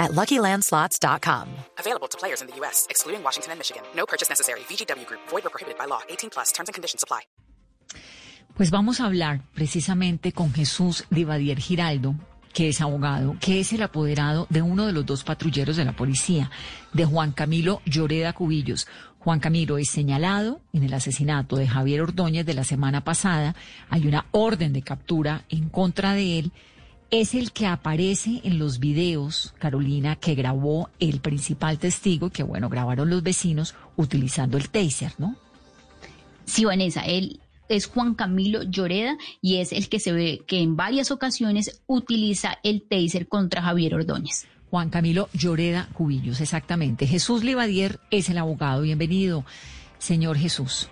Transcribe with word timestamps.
at 0.00 0.10
LuckyLandSlots.com. 0.12 1.46
Available 1.78 2.08
to 2.08 2.18
players 2.18 2.40
in 2.40 2.48
the 2.48 2.56
U.S., 2.60 2.88
excluding 2.90 3.22
Washington 3.22 3.52
and 3.52 3.60
Michigan. 3.60 3.82
No 3.94 4.06
purchase 4.06 4.28
necessary. 4.28 4.60
VGW 4.60 5.06
Group. 5.06 5.20
Void 5.28 5.46
or 5.46 5.50
prohibited 5.50 5.78
by 5.78 5.86
law. 5.86 6.00
18 6.08 6.30
plus. 6.30 6.50
Terms 6.52 6.68
and 6.68 6.74
conditions 6.74 7.04
apply. 7.04 7.20
Pues 8.56 8.70
vamos 8.70 9.00
a 9.00 9.06
hablar 9.06 9.42
precisamente 9.54 10.32
con 10.32 10.52
Jesús 10.52 11.04
Divadier 11.08 11.58
Giraldo, 11.58 12.14
que 12.52 12.68
es 12.68 12.80
abogado, 12.80 13.36
que 13.40 13.60
es 13.60 13.72
el 13.72 13.82
apoderado 13.82 14.46
de 14.50 14.60
uno 14.60 14.86
de 14.86 14.92
los 14.92 15.06
dos 15.06 15.24
patrulleros 15.24 15.76
de 15.76 15.84
la 15.84 15.96
policía, 15.96 16.50
de 16.92 17.04
Juan 17.04 17.32
Camilo 17.32 17.80
Lloreda 17.86 18.32
Cubillos. 18.32 18.86
Juan 19.20 19.40
Camilo 19.40 19.78
es 19.78 19.90
señalado 19.90 20.60
en 20.72 20.82
el 20.82 20.94
asesinato 20.94 21.56
de 21.56 21.68
Javier 21.68 22.02
Ordóñez 22.02 22.44
de 22.44 22.54
la 22.54 22.64
semana 22.64 23.04
pasada. 23.04 23.54
Hay 23.88 24.06
una 24.06 24.26
orden 24.30 24.72
de 24.72 24.82
captura 24.82 25.44
en 25.48 25.68
contra 25.68 26.14
de 26.14 26.38
él. 26.38 26.52
Es 27.10 27.34
el 27.34 27.50
que 27.50 27.66
aparece 27.66 28.40
en 28.44 28.60
los 28.60 28.78
videos, 28.78 29.52
Carolina, 29.58 30.14
que 30.14 30.36
grabó 30.36 30.90
el 31.00 31.18
principal 31.20 31.76
testigo, 31.80 32.30
que 32.30 32.44
bueno, 32.44 32.68
grabaron 32.68 33.10
los 33.10 33.24
vecinos 33.24 33.74
utilizando 33.96 34.56
el 34.56 34.70
taser, 34.70 35.12
¿no? 35.18 35.34
Sí, 36.44 36.64
Vanessa, 36.64 37.00
él 37.00 37.40
es 37.68 37.86
Juan 37.86 38.14
Camilo 38.14 38.62
Lloreda 38.62 39.16
y 39.42 39.56
es 39.56 39.72
el 39.72 39.88
que 39.88 39.98
se 39.98 40.12
ve 40.12 40.42
que 40.46 40.60
en 40.60 40.76
varias 40.76 41.10
ocasiones 41.10 41.82
utiliza 41.88 42.58
el 42.62 42.82
taser 42.82 43.26
contra 43.26 43.62
Javier 43.62 43.96
Ordóñez. 43.96 44.46
Juan 44.70 44.88
Camilo 44.88 45.28
Lloreda 45.32 45.88
Cubillos, 45.92 46.40
exactamente. 46.40 47.08
Jesús 47.08 47.42
Livadier 47.42 47.98
es 48.12 48.30
el 48.30 48.38
abogado. 48.38 48.82
Bienvenido, 48.82 49.44
señor 49.98 50.36
Jesús. 50.36 50.88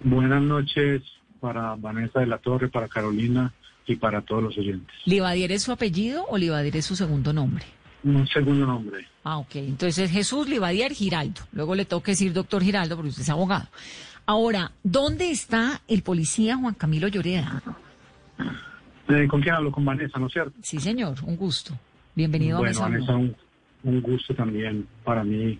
Buenas 0.00 0.42
noches 0.42 1.02
para 1.38 1.74
Vanessa 1.74 2.20
de 2.20 2.26
la 2.26 2.38
Torre, 2.38 2.68
para 2.68 2.88
Carolina 2.88 3.52
y 3.88 3.96
para 3.96 4.22
todos 4.22 4.42
los 4.42 4.58
oyentes. 4.58 4.94
¿Livadier 5.04 5.52
es 5.52 5.62
su 5.62 5.72
apellido 5.72 6.24
o 6.28 6.38
Livadier 6.38 6.76
es 6.76 6.86
su 6.86 6.96
segundo 6.96 7.32
nombre? 7.32 7.64
Un 8.04 8.26
segundo 8.28 8.66
nombre. 8.66 9.06
Ah, 9.24 9.38
ok. 9.38 9.56
Entonces 9.56 10.10
Jesús 10.10 10.48
Livadier 10.48 10.92
Giraldo. 10.92 11.40
Luego 11.52 11.74
le 11.74 11.84
toca 11.84 12.12
decir 12.12 12.32
doctor 12.32 12.62
Giraldo 12.62 12.96
porque 12.96 13.10
usted 13.10 13.22
es 13.22 13.30
abogado. 13.30 13.68
Ahora, 14.26 14.72
¿dónde 14.82 15.30
está 15.30 15.80
el 15.88 16.02
policía 16.02 16.56
Juan 16.56 16.74
Camilo 16.74 17.08
Lloreda? 17.08 17.62
Eh, 19.08 19.26
¿Con 19.26 19.40
quién 19.40 19.54
hablo? 19.54 19.72
Con 19.72 19.84
Vanessa, 19.84 20.18
¿no 20.18 20.26
es 20.26 20.32
cierto? 20.32 20.52
Sí, 20.62 20.78
señor, 20.78 21.16
un 21.24 21.36
gusto. 21.36 21.72
Bienvenido 22.14 22.58
bueno, 22.58 22.84
a 22.84 22.88
Mesa 22.88 23.12
Vanessa, 23.12 23.16
un, 23.16 23.36
un 23.84 24.02
gusto 24.02 24.34
también 24.34 24.86
para 25.02 25.24
mí. 25.24 25.58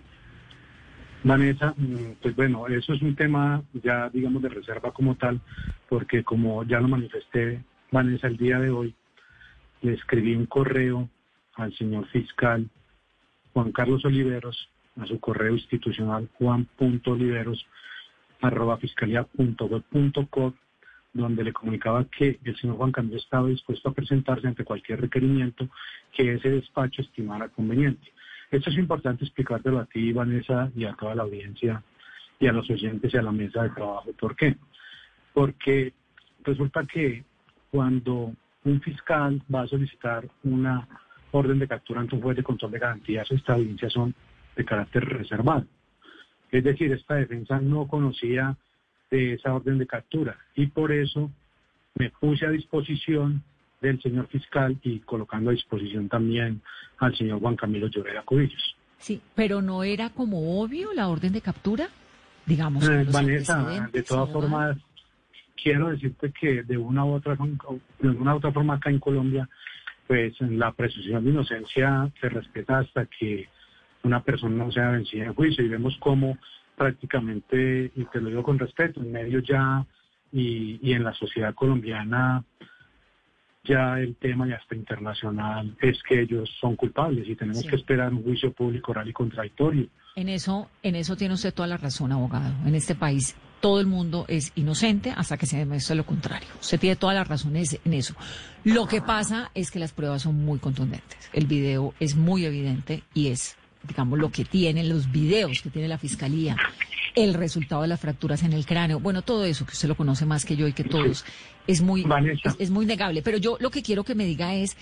Vanessa, 1.23 1.73
mm, 1.75 2.21
pues 2.21 2.35
bueno, 2.35 2.67
eso 2.67 2.93
es 2.93 3.01
un 3.01 3.15
tema 3.15 3.61
ya, 3.83 4.09
digamos, 4.09 4.41
de 4.41 4.49
reserva 4.49 4.91
como 4.91 5.15
tal, 5.15 5.41
porque 5.89 6.23
como 6.23 6.63
ya 6.63 6.79
lo 6.79 6.87
manifesté, 6.87 7.61
Vanessa, 7.91 8.27
el 8.27 8.37
día 8.37 8.59
de 8.59 8.69
hoy, 8.69 8.95
le 9.81 9.93
escribí 9.93 10.35
un 10.35 10.45
correo 10.45 11.09
al 11.55 11.73
señor 11.75 12.07
fiscal 12.07 12.69
Juan 13.53 13.71
Carlos 13.71 14.05
Oliveros, 14.05 14.69
a 14.99 15.05
su 15.07 15.19
correo 15.19 15.53
institucional 15.53 16.29
juan.oliveros 16.33 17.65
arroba 18.41 18.77
fiscalía.web.co, 18.77 20.53
donde 21.13 21.43
le 21.43 21.53
comunicaba 21.53 22.05
que 22.05 22.39
el 22.43 22.55
señor 22.57 22.77
Juan 22.77 22.91
Camilo 22.91 23.17
estaba 23.17 23.47
dispuesto 23.47 23.89
a 23.89 23.93
presentarse 23.93 24.47
ante 24.47 24.63
cualquier 24.63 25.01
requerimiento 25.01 25.67
que 26.15 26.35
ese 26.35 26.49
despacho 26.49 27.01
estimara 27.01 27.49
conveniente. 27.49 28.13
Esto 28.51 28.69
es 28.69 28.77
importante 28.77 29.25
explicártelo 29.25 29.79
a 29.79 29.85
ti, 29.85 30.13
Vanessa, 30.13 30.71
y 30.75 30.85
a 30.85 30.93
toda 30.93 31.15
la 31.15 31.23
audiencia, 31.23 31.83
y 32.39 32.47
a 32.47 32.53
los 32.53 32.69
oyentes 32.69 33.13
y 33.13 33.17
a 33.17 33.21
la 33.21 33.31
mesa 33.31 33.63
de 33.63 33.69
trabajo. 33.71 34.11
¿Por 34.13 34.35
qué? 34.35 34.55
Porque 35.33 35.93
resulta 36.43 36.85
que 36.85 37.23
cuando 37.71 38.33
un 38.63 38.81
fiscal 38.81 39.41
va 39.53 39.61
a 39.61 39.67
solicitar 39.67 40.27
una 40.43 40.87
orden 41.31 41.59
de 41.59 41.67
captura 41.67 42.01
ante 42.01 42.15
un 42.15 42.21
juez 42.21 42.37
de 42.37 42.43
control 42.43 42.71
de 42.71 42.79
garantías, 42.79 43.29
estas 43.31 43.57
audiencias 43.57 43.93
son 43.93 44.13
de 44.55 44.65
carácter 44.65 45.05
reservado. 45.05 45.65
Es 46.51 46.63
decir, 46.63 46.91
esta 46.91 47.15
defensa 47.15 47.59
no 47.59 47.87
conocía 47.87 48.57
de 49.11 49.33
esa 49.33 49.53
orden 49.53 49.77
de 49.77 49.87
captura 49.87 50.37
y 50.55 50.67
por 50.67 50.91
eso 50.91 51.31
me 51.95 52.09
puse 52.09 52.45
a 52.45 52.49
disposición 52.49 53.43
del 53.81 54.01
señor 54.01 54.27
fiscal 54.27 54.77
y 54.83 54.99
colocando 54.99 55.49
a 55.49 55.53
disposición 55.53 56.09
también 56.09 56.61
al 56.97 57.15
señor 57.15 57.39
Juan 57.39 57.55
Camilo 57.55 57.87
Lloreda 57.87 58.23
Cubillos. 58.23 58.75
Sí, 58.97 59.21
pero 59.35 59.61
no 59.61 59.83
era 59.83 60.09
como 60.09 60.61
obvio 60.61 60.93
la 60.93 61.07
orden 61.07 61.31
de 61.31 61.41
captura, 61.41 61.87
digamos. 62.45 62.87
Eh, 62.87 63.05
Vanessa, 63.09 63.87
de 63.91 64.03
todas 64.03 64.29
formas, 64.31 64.77
quiero 65.61 65.89
decirte 65.89 66.31
que 66.31 66.63
de 66.63 66.77
una 66.77 67.05
u 67.05 67.13
otra, 67.13 67.35
de 67.99 68.09
una 68.09 68.33
u 68.33 68.37
otra 68.37 68.51
forma 68.51 68.75
acá 68.75 68.89
en 68.89 68.99
Colombia, 68.99 69.47
pues 70.07 70.39
la 70.41 70.71
presunción 70.71 71.23
de 71.23 71.29
inocencia 71.31 72.09
se 72.19 72.29
respeta 72.29 72.79
hasta 72.79 73.05
que 73.05 73.47
una 74.03 74.23
persona 74.23 74.63
no 74.65 74.71
sea 74.71 74.91
vencida 74.91 75.25
en 75.25 75.33
juicio 75.35 75.63
y 75.63 75.69
vemos 75.69 75.95
cómo 75.99 76.37
prácticamente, 76.75 77.91
y 77.95 78.05
te 78.05 78.21
lo 78.21 78.29
digo 78.29 78.43
con 78.43 78.57
respeto, 78.57 79.01
en 79.01 79.11
medio 79.11 79.39
ya 79.39 79.85
y, 80.31 80.79
y 80.81 80.93
en 80.93 81.03
la 81.03 81.13
sociedad 81.13 81.53
colombiana 81.53 82.43
ya 83.65 83.99
el 83.99 84.15
tema 84.15 84.47
ya 84.47 84.55
está 84.55 84.75
internacional 84.75 85.75
es 85.81 86.01
que 86.03 86.21
ellos 86.21 86.49
son 86.59 86.75
culpables 86.75 87.27
y 87.27 87.35
tenemos 87.35 87.61
Sí. 87.61 87.67
que 87.67 87.75
esperar 87.75 88.13
un 88.13 88.23
juicio 88.23 88.51
público 88.53 88.91
oral 88.91 89.07
y 89.09 89.13
contradictorio. 89.13 89.87
En 90.15 90.29
eso, 90.29 90.69
en 90.81 90.95
eso 90.95 91.15
tiene 91.15 91.33
usted 91.33 91.53
toda 91.53 91.67
la 91.67 91.77
razón, 91.77 92.11
abogado. 92.11 92.53
En 92.65 92.73
este 92.75 92.95
país 92.95 93.35
todo 93.59 93.79
el 93.79 93.87
mundo 93.87 94.25
es 94.27 94.51
inocente 94.55 95.13
hasta 95.15 95.37
que 95.37 95.45
se 95.45 95.57
demuestre 95.57 95.95
lo 95.95 96.05
contrario. 96.05 96.47
Usted 96.61 96.79
tiene 96.79 96.95
todas 96.95 97.15
las 97.15 97.27
razones 97.27 97.79
en 97.83 97.93
eso. 97.93 98.15
Lo 98.63 98.87
que 98.87 99.01
pasa 99.01 99.51
es 99.53 99.71
que 99.71 99.79
las 99.79 99.91
pruebas 99.91 100.23
son 100.23 100.35
muy 100.43 100.59
contundentes. 100.59 101.17
El 101.33 101.45
video 101.45 101.93
es 101.99 102.15
muy 102.15 102.45
evidente 102.45 103.03
y 103.13 103.27
es, 103.27 103.55
digamos, 103.87 104.19
lo 104.19 104.31
que 104.31 104.45
tienen 104.45 104.89
los 104.89 105.11
videos 105.11 105.61
que 105.61 105.69
tiene 105.69 105.87
la 105.87 105.97
fiscalía, 105.97 106.55
el 107.15 107.33
resultado 107.33 107.81
de 107.81 107.87
las 107.87 107.99
fracturas 107.99 108.43
en 108.43 108.53
el 108.53 108.65
cráneo. 108.65 108.99
Bueno, 108.99 109.21
todo 109.21 109.45
eso 109.45 109.65
que 109.65 109.73
usted 109.73 109.87
lo 109.87 109.95
conoce 109.95 110.25
más 110.25 110.45
que 110.45 110.55
yo 110.55 110.67
y 110.67 110.73
que 110.73 110.83
todos 110.83 111.25
es 111.67 111.81
muy, 111.81 112.05
es, 112.43 112.55
es 112.59 112.69
muy 112.69 112.85
negable. 112.85 113.21
Pero 113.21 113.37
yo 113.37 113.57
lo 113.59 113.71
que 113.71 113.81
quiero 113.81 114.03
que 114.03 114.15
me 114.15 114.25
diga 114.25 114.55
es, 114.55 114.77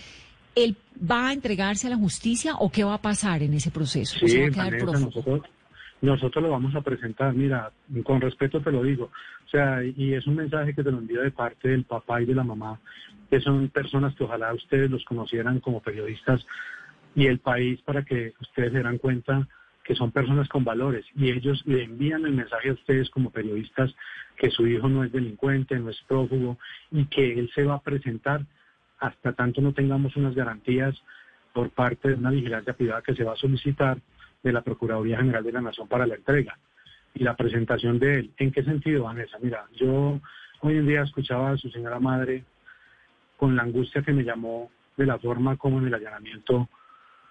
¿él 0.56 0.76
va 1.00 1.30
a 1.30 1.34
entregarse 1.34 1.88
a 1.88 1.90
la 1.92 1.98
justicia 1.98 2.56
o 2.56 2.72
qué 2.72 2.84
va 2.84 2.96
a 2.96 3.02
pasar 3.02 3.44
en 3.44 3.54
ese 3.54 3.72
proceso? 3.72 4.18
¿O 4.24 4.28
se 4.28 4.42
va 4.42 4.48
a 4.48 4.50
quedar 4.50 4.86
Vanessa, 4.86 5.06
nosotros, 5.06 5.42
nosotros 6.02 6.44
lo 6.44 6.52
vamos 6.52 6.76
a 6.76 6.82
presentar, 6.82 7.34
mira, 7.34 7.72
con 8.04 8.22
respeto 8.22 8.62
te 8.62 8.72
lo 8.72 8.84
digo. 8.84 9.06
O 9.46 9.50
sea, 9.50 9.84
y 9.84 10.14
es 10.14 10.28
un 10.28 10.36
mensaje 10.36 10.74
que 10.74 10.84
te 10.84 10.92
lo 10.92 11.00
envío 11.00 11.22
de 11.22 11.32
parte 11.32 11.70
del 11.70 11.86
papá 11.86 12.22
y 12.22 12.26
de 12.26 12.36
la 12.36 12.44
mamá, 12.44 12.80
que 13.30 13.40
son 13.40 13.70
personas 13.70 14.16
que 14.16 14.24
ojalá 14.24 14.54
ustedes 14.54 14.92
los 14.92 15.04
conocieran 15.06 15.60
como 15.60 15.82
periodistas 15.82 16.46
y 17.16 17.26
el 17.26 17.40
país 17.40 17.82
para 17.82 18.04
que 18.04 18.34
ustedes 18.40 18.74
se 18.74 18.84
dan 18.84 19.00
cuenta 19.00 19.48
que 19.84 19.96
son 19.96 20.12
personas 20.12 20.50
con 20.50 20.66
valores 20.66 21.06
y 21.16 21.32
ellos 21.32 21.64
le 21.66 21.84
envían 21.84 22.26
el 22.26 22.34
mensaje 22.34 22.70
a 22.70 22.74
ustedes 22.74 23.10
como 23.10 23.32
periodistas 23.32 23.96
que 24.36 24.52
su 24.52 24.68
hijo 24.68 24.90
no 24.90 25.04
es 25.04 25.12
delincuente, 25.14 25.80
no 25.80 25.90
es 25.90 25.98
prófugo 26.08 26.60
y 26.92 27.06
que 27.06 27.40
él 27.40 27.50
se 27.56 27.64
va 27.64 27.76
a 27.76 27.82
presentar 27.82 28.42
hasta 29.00 29.34
tanto 29.34 29.62
no 29.62 29.74
tengamos 29.74 30.16
unas 30.18 30.36
garantías 30.36 30.96
por 31.54 31.70
parte 31.70 32.10
de 32.10 32.16
una 32.16 32.32
vigilancia 32.32 32.74
privada 32.74 33.02
que 33.02 33.16
se 33.16 33.24
va 33.24 33.34
a 33.34 33.38
solicitar 33.38 33.98
de 34.48 34.54
la 34.54 34.62
Procuraduría 34.62 35.18
General 35.18 35.44
de 35.44 35.52
la 35.52 35.62
Nación 35.62 35.88
para 35.88 36.08
la 36.08 36.16
entrega 36.16 36.58
y 37.14 37.24
la 37.24 37.36
presentación 37.36 38.00
de 38.00 38.20
él. 38.20 38.32
¿En 38.38 38.52
qué 38.52 38.64
sentido, 38.64 39.04
Vanessa? 39.04 39.38
Mira, 39.42 39.66
yo 39.74 40.20
hoy 40.62 40.78
en 40.78 40.88
día 40.88 41.04
escuchaba 41.04 41.52
a 41.52 41.58
su 41.58 41.70
señora 41.70 42.00
madre 42.00 42.46
con 43.36 43.56
la 43.56 43.64
angustia 43.64 44.02
que 44.02 44.14
me 44.14 44.24
llamó 44.24 44.72
de 44.96 45.06
la 45.06 45.20
forma 45.20 45.58
como 45.58 45.80
en 45.80 45.88
el 45.88 45.94
allanamiento 45.94 46.70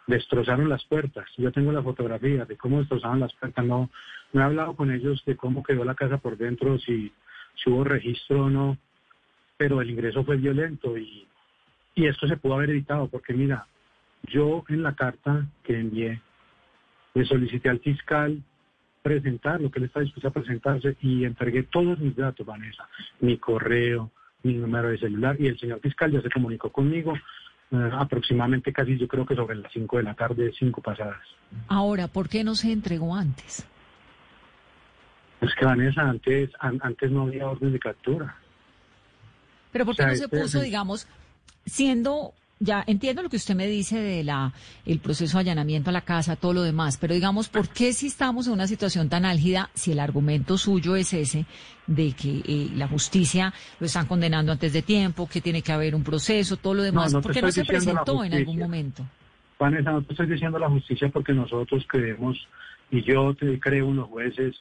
destrozaron 0.06 0.68
las 0.68 0.84
puertas. 0.84 1.26
Yo 1.38 1.50
tengo 1.50 1.72
la 1.72 1.82
fotografía 1.82 2.44
de 2.44 2.56
cómo 2.56 2.80
destrozaron 2.80 3.20
las 3.20 3.32
puertas. 3.34 3.64
No, 3.64 3.90
no 4.32 4.40
he 4.40 4.44
hablado 4.44 4.76
con 4.76 4.90
ellos 4.92 5.24
de 5.24 5.36
cómo 5.36 5.62
quedó 5.62 5.84
la 5.84 5.94
casa 5.94 6.18
por 6.18 6.36
dentro, 6.36 6.78
si, 6.78 7.12
si 7.56 7.70
hubo 7.70 7.82
registro 7.82 8.44
o 8.44 8.50
no, 8.50 8.76
pero 9.56 9.80
el 9.80 9.90
ingreso 9.90 10.22
fue 10.22 10.36
violento 10.36 10.96
y, 10.98 11.26
y 11.94 12.06
esto 12.06 12.28
se 12.28 12.36
pudo 12.36 12.54
haber 12.54 12.70
evitado 12.70 13.08
porque 13.08 13.32
mira, 13.32 13.66
yo 14.24 14.64
en 14.68 14.82
la 14.82 14.94
carta 14.94 15.46
que 15.64 15.80
envié 15.80 16.20
le 17.16 17.24
solicité 17.24 17.70
al 17.70 17.80
fiscal 17.80 18.42
presentar 19.02 19.60
lo 19.60 19.70
que 19.70 19.78
él 19.78 19.86
está 19.86 20.00
dispuesto 20.00 20.28
a 20.28 20.32
presentarse 20.32 20.96
y 21.00 21.24
entregué 21.24 21.62
todos 21.62 21.98
mis 21.98 22.14
datos, 22.14 22.44
Vanessa, 22.44 22.86
mi 23.20 23.38
correo, 23.38 24.10
mi 24.42 24.54
número 24.54 24.90
de 24.90 24.98
celular 24.98 25.36
y 25.38 25.46
el 25.46 25.58
señor 25.58 25.80
fiscal 25.80 26.12
ya 26.12 26.20
se 26.20 26.28
comunicó 26.28 26.70
conmigo 26.70 27.14
eh, 27.72 27.90
aproximadamente 27.92 28.72
casi 28.72 28.98
yo 28.98 29.08
creo 29.08 29.24
que 29.24 29.34
sobre 29.34 29.56
las 29.56 29.72
5 29.72 29.96
de 29.96 30.02
la 30.02 30.14
tarde, 30.14 30.52
5 30.58 30.82
pasadas. 30.82 31.20
Ahora, 31.68 32.06
¿por 32.06 32.28
qué 32.28 32.44
no 32.44 32.54
se 32.54 32.70
entregó 32.70 33.14
antes? 33.14 33.66
Es 35.40 35.54
que 35.54 35.64
Vanessa, 35.64 36.02
antes, 36.02 36.50
antes 36.60 37.10
no 37.10 37.22
había 37.22 37.48
orden 37.48 37.72
de 37.72 37.78
captura. 37.78 38.36
Pero 39.72 39.86
¿por 39.86 39.96
qué 39.96 40.06
no 40.06 40.14
se 40.14 40.28
puso, 40.28 40.60
digamos, 40.60 41.08
siendo 41.64 42.34
ya 42.58 42.84
entiendo 42.86 43.22
lo 43.22 43.28
que 43.28 43.36
usted 43.36 43.54
me 43.54 43.66
dice 43.66 44.00
de 44.00 44.24
la 44.24 44.52
el 44.86 44.98
proceso 44.98 45.36
de 45.36 45.42
allanamiento 45.42 45.90
a 45.90 45.92
la 45.92 46.00
casa, 46.00 46.36
todo 46.36 46.54
lo 46.54 46.62
demás, 46.62 46.96
pero 46.96 47.14
digamos, 47.14 47.48
¿por 47.48 47.68
qué 47.68 47.92
si 47.92 48.06
estamos 48.06 48.46
en 48.46 48.54
una 48.54 48.66
situación 48.66 49.08
tan 49.08 49.24
álgida, 49.24 49.70
si 49.74 49.92
el 49.92 50.00
argumento 50.00 50.56
suyo 50.56 50.96
es 50.96 51.12
ese 51.12 51.44
de 51.86 52.12
que 52.12 52.42
eh, 52.46 52.70
la 52.74 52.88
justicia 52.88 53.52
lo 53.78 53.86
están 53.86 54.06
condenando 54.06 54.52
antes 54.52 54.72
de 54.72 54.82
tiempo, 54.82 55.28
que 55.28 55.40
tiene 55.40 55.62
que 55.62 55.72
haber 55.72 55.94
un 55.94 56.02
proceso, 56.02 56.56
todo 56.56 56.74
lo 56.74 56.82
demás, 56.82 57.12
¿por 57.14 57.32
qué 57.32 57.42
no 57.42 57.52
se 57.52 57.64
presentó 57.64 58.24
en 58.24 58.34
algún 58.34 58.58
momento? 58.58 59.04
Vanessa, 59.58 59.92
no 59.92 60.02
te 60.02 60.12
estoy 60.12 60.26
diciendo 60.26 60.58
la 60.58 60.68
justicia 60.68 61.08
porque 61.08 61.32
nosotros 61.32 61.84
creemos, 61.88 62.36
y 62.90 63.02
yo 63.02 63.34
te 63.34 63.58
creo 63.60 63.86
unos 63.86 64.08
jueces 64.08 64.54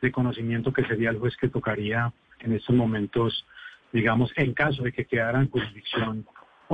de 0.00 0.10
conocimiento 0.10 0.72
que 0.72 0.84
sería 0.84 1.10
el 1.10 1.18
juez 1.18 1.36
que 1.36 1.48
tocaría 1.48 2.12
en 2.40 2.52
estos 2.52 2.74
momentos, 2.74 3.44
digamos, 3.92 4.30
en 4.36 4.54
caso 4.54 4.82
de 4.82 4.92
que 4.92 5.04
quedara 5.04 5.40
en 5.40 5.50
jurisdicción 5.50 6.26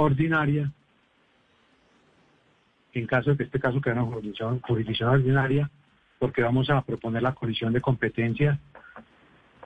ordinaria, 0.02 0.70
en 2.92 3.06
caso 3.06 3.30
de 3.30 3.36
que 3.36 3.42
este 3.44 3.60
caso 3.60 3.80
quedara 3.80 4.00
en 4.00 4.06
jurisdicción, 4.06 4.60
jurisdicción 4.60 5.10
ordinaria, 5.10 5.70
porque 6.18 6.42
vamos 6.42 6.70
a 6.70 6.80
proponer 6.82 7.22
la 7.22 7.34
colisión 7.34 7.72
de 7.72 7.80
competencia 7.80 8.58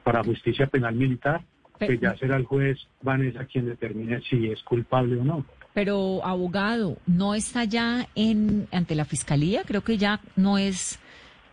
para 0.02 0.24
justicia 0.24 0.66
penal 0.66 0.94
militar, 0.94 1.42
que 1.78 1.98
ya 1.98 2.16
será 2.16 2.36
el 2.36 2.44
juez 2.44 2.78
Vanessa 3.02 3.44
quien 3.44 3.66
determine 3.66 4.20
si 4.22 4.48
es 4.48 4.62
culpable 4.62 5.18
o 5.18 5.24
no. 5.24 5.44
Pero 5.72 6.24
abogado, 6.24 6.98
¿no 7.06 7.34
está 7.34 7.64
ya 7.64 8.08
en 8.14 8.66
ante 8.72 8.94
la 8.94 9.04
fiscalía? 9.04 9.62
Creo 9.64 9.82
que 9.82 9.96
ya 9.96 10.20
no 10.36 10.58
es 10.58 10.98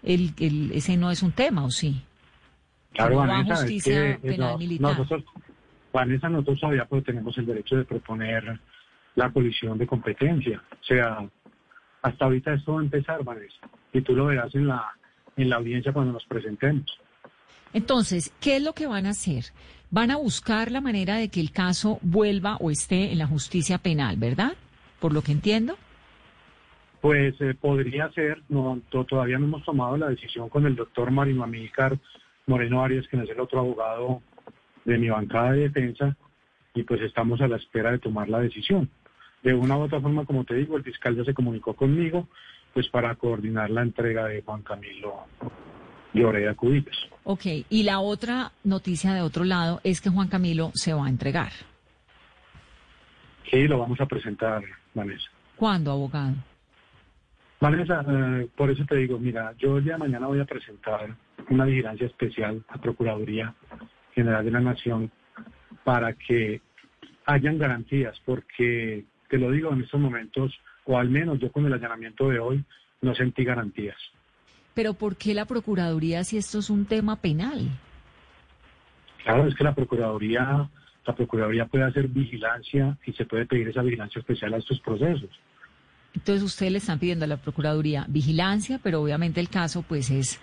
el, 0.04 0.34
el 0.40 0.72
ese 0.72 0.98
no 0.98 1.12
es 1.12 1.22
un 1.22 1.32
tema, 1.32 1.64
¿o 1.64 1.72
sí? 1.72 2.02
Claro, 2.94 3.18
Vanessa, 3.18 3.58
justicia 3.58 4.20
penal 4.22 4.58
militar. 4.58 4.98
Nosotros, 4.98 5.24
Vanessa, 5.94 6.30
nosotros 6.30 6.60
todavía 6.60 6.86
pues, 6.86 7.04
tenemos 7.04 7.38
el 7.38 7.46
derecho 7.46 7.76
de 7.78 7.86
proponer 7.86 8.60
la 9.18 9.32
colisión 9.32 9.78
de 9.80 9.88
competencia. 9.88 10.64
O 10.72 10.84
sea, 10.84 11.28
hasta 12.04 12.26
ahorita 12.26 12.54
esto 12.54 12.74
va 12.74 12.82
a 12.82 12.84
empezar, 12.84 13.24
Vanessa, 13.24 13.68
y 13.92 14.02
tú 14.02 14.16
lo 14.16 14.28
verás 14.28 14.54
en 14.54 14.68
la, 14.68 14.94
en 15.36 15.50
la 15.50 15.56
audiencia 15.56 15.92
cuando 15.92 16.14
nos 16.14 16.26
presentemos. 16.26 16.86
Entonces, 17.74 18.32
¿qué 18.40 18.58
es 18.58 18.64
lo 18.64 18.74
que 18.74 18.86
van 18.86 19.08
a 19.08 19.10
hacer? 19.10 19.46
Van 19.90 20.12
a 20.12 20.18
buscar 20.18 20.72
la 20.72 20.82
manera 20.82 21.16
de 21.16 21.30
que 21.30 21.40
el 21.40 21.52
caso 21.52 21.98
vuelva 22.04 22.58
o 22.58 22.70
esté 22.70 23.12
en 23.12 23.18
la 23.18 23.26
justicia 23.26 23.80
penal, 23.80 24.18
¿verdad? 24.18 24.54
Por 25.00 25.14
lo 25.14 25.24
que 25.24 25.32
entiendo. 25.32 25.78
Pues 27.02 27.34
eh, 27.42 27.56
podría 27.60 28.12
ser, 28.12 28.44
no, 28.50 28.80
todavía 29.10 29.40
no 29.40 29.46
hemos 29.46 29.66
tomado 29.66 29.98
la 29.98 30.10
decisión 30.10 30.48
con 30.50 30.68
el 30.68 30.76
doctor 30.76 31.10
Marino 31.10 31.44
Amícar 31.44 31.98
Moreno 32.46 32.84
Arias, 32.84 33.08
que 33.08 33.18
es 33.18 33.30
el 33.30 33.40
otro 33.40 33.60
abogado 33.60 34.22
de 34.86 34.98
mi 35.00 35.10
bancada 35.10 35.54
de 35.54 35.70
defensa, 35.70 36.16
y 36.76 36.84
pues 36.84 37.02
estamos 37.02 37.42
a 37.42 37.48
la 37.48 37.58
espera 37.58 37.92
de 37.92 38.00
tomar 38.00 38.30
la 38.30 38.40
decisión. 38.40 38.90
De 39.44 39.54
una 39.54 39.78
u 39.78 39.82
otra 39.82 40.02
forma, 40.02 40.26
como 40.26 40.44
te 40.44 40.56
digo, 40.56 40.78
el 40.78 40.84
fiscal 40.84 41.16
ya 41.16 41.24
se 41.24 41.34
comunicó 41.34 41.74
conmigo, 41.74 42.28
pues 42.74 42.88
para 42.90 43.16
coordinar 43.16 43.70
la 43.70 43.82
entrega 43.82 44.26
de 44.26 44.42
Juan 44.42 44.62
Camilo 44.62 45.26
Lloreda 46.14 46.56
Cubites. 46.56 46.98
Ok, 47.24 47.46
y 47.70 47.84
la 47.84 48.00
otra 48.00 48.52
noticia 48.64 49.14
de 49.14 49.22
otro 49.22 49.44
lado 49.44 49.80
es 49.84 50.02
que 50.02 50.10
Juan 50.10 50.28
Camilo 50.28 50.72
se 50.74 50.94
va 50.94 51.06
a 51.06 51.10
entregar. 51.10 51.52
Sí, 53.50 53.68
lo 53.68 53.80
vamos 53.80 54.00
a 54.02 54.06
presentar, 54.06 54.64
Vanessa. 54.94 55.30
¿Cuándo, 55.56 55.92
abogado? 55.92 56.36
Vanessa, 57.60 58.06
eh, 58.08 58.48
por 58.56 58.70
eso 58.70 58.86
te 58.86 58.98
digo, 58.98 59.18
mira, 59.18 59.54
yo 59.58 59.80
ya 59.80 59.98
mañana 59.98 60.28
voy 60.28 60.40
a 60.40 60.46
presentar 60.46 61.16
una 61.50 61.66
vigilancia 61.66 62.06
especial 62.08 62.64
a 62.68 62.78
Procuraduría 62.78 63.54
General 64.14 64.46
de 64.46 64.52
la 64.52 64.60
Nación 64.60 65.12
para 65.84 66.14
que 66.14 66.62
hayan 67.26 67.58
garantías, 67.58 68.20
porque 68.26 69.06
te 69.30 69.38
lo 69.38 69.52
digo 69.52 69.72
en 69.74 69.82
estos 69.82 70.00
momentos, 70.00 70.54
o 70.86 70.98
al 70.98 71.10
menos 71.10 71.40
yo 71.40 71.52
con 71.52 71.66
el 71.66 71.74
allanamiento 71.74 72.30
de 72.30 72.40
hoy, 72.40 72.64
no 73.02 73.14
sentí 73.16 73.44
garantías. 73.44 73.98
Pero 74.74 74.94
¿por 74.94 75.16
qué 75.16 75.34
la 75.34 75.46
Procuraduría 75.46 76.24
si 76.24 76.38
esto 76.38 76.60
es 76.60 76.70
un 76.70 76.86
tema 76.86 77.16
penal? 77.22 77.68
Claro, 79.24 79.48
es 79.48 79.56
que 79.56 79.64
la 79.64 79.74
Procuraduría, 79.74 80.70
la 81.06 81.16
Procuraduría 81.16 81.66
puede 81.66 81.86
hacer 81.86 82.08
vigilancia 82.08 82.98
y 83.06 83.14
se 83.14 83.26
puede 83.26 83.46
pedir 83.46 83.68
esa 83.70 83.82
vigilancia 83.82 84.20
especial 84.20 84.54
a 84.54 84.58
estos 84.58 84.80
procesos. 84.82 85.30
Entonces 86.14 86.44
ustedes 86.44 86.72
le 86.72 86.78
están 86.78 87.00
pidiendo 87.00 87.26
a 87.26 87.28
la 87.28 87.38
Procuraduría 87.38 88.06
vigilancia, 88.08 88.80
pero 88.82 89.02
obviamente 89.02 89.40
el 89.40 89.50
caso 89.50 89.84
pues 89.84 90.10
es, 90.10 90.40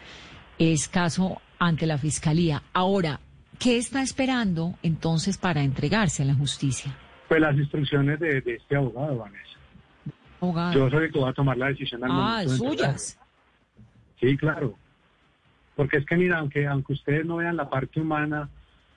es 0.59 0.89
caso 0.89 1.41
ante 1.59 1.87
la 1.87 1.99
Fiscalía. 1.99 2.63
Ahora, 2.73 3.21
¿qué 3.59 3.77
está 3.77 4.03
esperando 4.03 4.75
entonces 4.83 5.39
para 5.39 5.63
entregarse 5.63 6.23
a 6.23 6.27
la 6.27 6.35
justicia? 6.35 6.97
Pues 7.29 7.41
las 7.41 7.57
instrucciones 7.57 8.21
de, 8.21 8.43
este 8.47 8.77
abogado, 8.77 9.19
Vanessa. 9.19 9.59
Abogado. 10.41 10.73
Yo 10.73 10.91
soy 10.91 11.05
el 11.07 11.13
que 11.13 11.21
va 11.21 11.31
a 11.31 11.33
tomar 11.33 11.57
la 11.57 11.69
decisión 11.69 12.05
al 12.05 12.11
Ah, 12.13 12.45
suyas. 12.47 13.19
Sí, 14.21 14.37
claro. 14.37 14.75
Porque 15.77 15.99
es 15.99 16.07
que 16.07 16.17
mira, 16.17 16.39
aunque, 16.39 16.67
aunque 16.67 16.93
ustedes 16.93 17.25
no 17.25 17.37
vean 17.37 17.57
la 17.57 17.69
parte 17.69 18.01
humana, 18.01 18.49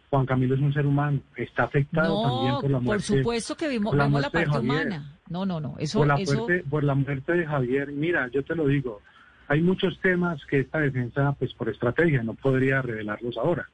Juan 0.09 0.25
Camilo 0.25 0.56
es 0.56 0.62
un 0.62 0.74
ser 0.74 0.85
humano, 0.85 1.19
está 1.35 1.63
afectado 1.63 2.21
también 2.21 2.56
por 2.62 2.69
la 2.69 2.79
muerte. 2.79 3.07
Por 3.07 3.18
supuesto 3.18 3.57
que 3.57 3.68
vimos, 3.68 3.95
la, 3.95 4.09
parte 4.30 4.57
humana. 4.57 5.18
No, 5.27 5.45
no, 5.45 5.59
no. 5.59 5.75
Eso, 5.80 6.00
por, 6.00 6.07
la 6.07 6.15
Muerte, 6.15 6.63
por 6.69 6.83
la 6.83 6.95
muerte 6.95 7.33
de 7.33 7.45
Javier, 7.45 7.91
mira, 7.91 8.30
yo 8.30 8.44
te 8.44 8.56
lo 8.56 8.68
digo, 8.68 9.01
hay 9.50 9.62
muchos 9.62 10.00
temas 10.00 10.45
que 10.45 10.59
esta 10.62 10.80
defensa, 10.80 11.33
pues 11.38 11.53
por 11.53 11.69
estrategia, 11.69 12.23
no 12.23 12.35
podría 12.35 12.81
revelarlos 12.81 13.38
ahora, 13.38 13.69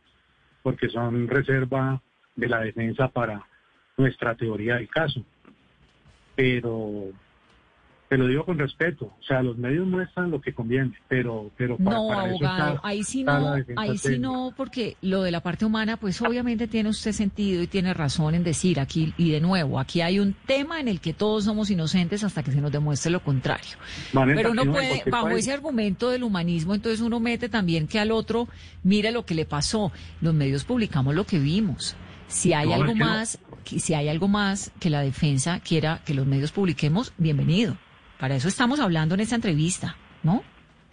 porque 0.63 0.89
son 0.89 1.27
reserva 1.27 2.01
de 2.35 2.47
la 2.47 2.61
defensa 2.61 3.09
para 3.09 3.45
nuestra 3.97 4.35
teoría 4.35 4.75
del 4.75 4.89
caso. 4.89 5.23
Pero 6.35 7.11
te 8.13 8.17
lo 8.19 8.27
digo 8.27 8.45
con 8.45 8.59
respeto, 8.59 9.05
o 9.05 9.23
sea, 9.23 9.41
los 9.41 9.57
medios 9.57 9.87
muestran 9.87 10.29
lo 10.29 10.39
que 10.39 10.53
conviene, 10.53 10.93
pero 11.07 11.49
pero 11.57 11.77
para, 11.77 11.97
no, 11.97 12.13
abogado, 12.13 12.79
ahí 12.83 13.03
sí 13.03 13.23
no, 13.23 13.55
ahí 13.75 13.97
sí 13.97 14.19
no, 14.19 14.53
porque 14.55 14.97
lo 15.01 15.23
de 15.23 15.31
la 15.31 15.41
parte 15.41 15.65
humana, 15.65 15.97
pues 15.97 16.21
obviamente 16.21 16.67
tiene 16.67 16.89
usted 16.89 17.11
sentido 17.11 17.63
y 17.63 17.65
tiene 17.67 17.91
razón 17.91 18.35
en 18.35 18.43
decir 18.43 18.79
aquí 18.79 19.15
y 19.17 19.31
de 19.31 19.41
nuevo, 19.41 19.79
aquí 19.79 20.01
hay 20.01 20.19
un 20.19 20.35
tema 20.45 20.79
en 20.79 20.89
el 20.89 20.99
que 20.99 21.13
todos 21.13 21.45
somos 21.45 21.71
inocentes 21.71 22.23
hasta 22.23 22.43
que 22.43 22.51
se 22.51 22.61
nos 22.61 22.71
demuestre 22.71 23.11
lo 23.11 23.23
contrario. 23.23 23.77
pero 24.13 24.51
uno 24.51 24.71
puede, 24.71 25.01
bajo 25.09 25.29
ese 25.29 25.51
argumento 25.51 26.11
del 26.11 26.21
humanismo, 26.21 26.75
entonces 26.75 27.01
uno 27.01 27.19
mete 27.19 27.49
también 27.49 27.87
que 27.87 27.99
al 27.99 28.11
otro 28.11 28.47
mire 28.83 29.11
lo 29.11 29.25
que 29.25 29.33
le 29.33 29.45
pasó. 29.45 29.91
Los 30.21 30.35
medios 30.35 30.65
publicamos 30.65 31.15
lo 31.15 31.23
que 31.23 31.39
vimos. 31.39 31.95
Si 32.33 32.51
hay 32.51 32.73
algo 32.73 32.95
más, 32.95 33.39
si 33.63 33.93
hay 33.93 34.09
algo 34.09 34.27
más 34.27 34.71
que 34.79 34.89
la 34.89 35.01
defensa 35.01 35.59
quiera 35.59 36.01
que 36.03 36.15
los 36.15 36.25
medios 36.25 36.51
publiquemos, 36.51 37.13
bienvenido. 37.19 37.77
Para 38.19 38.35
eso 38.35 38.47
estamos 38.47 38.79
hablando 38.79 39.13
en 39.13 39.21
esta 39.21 39.35
entrevista, 39.35 39.95
¿no? 40.23 40.41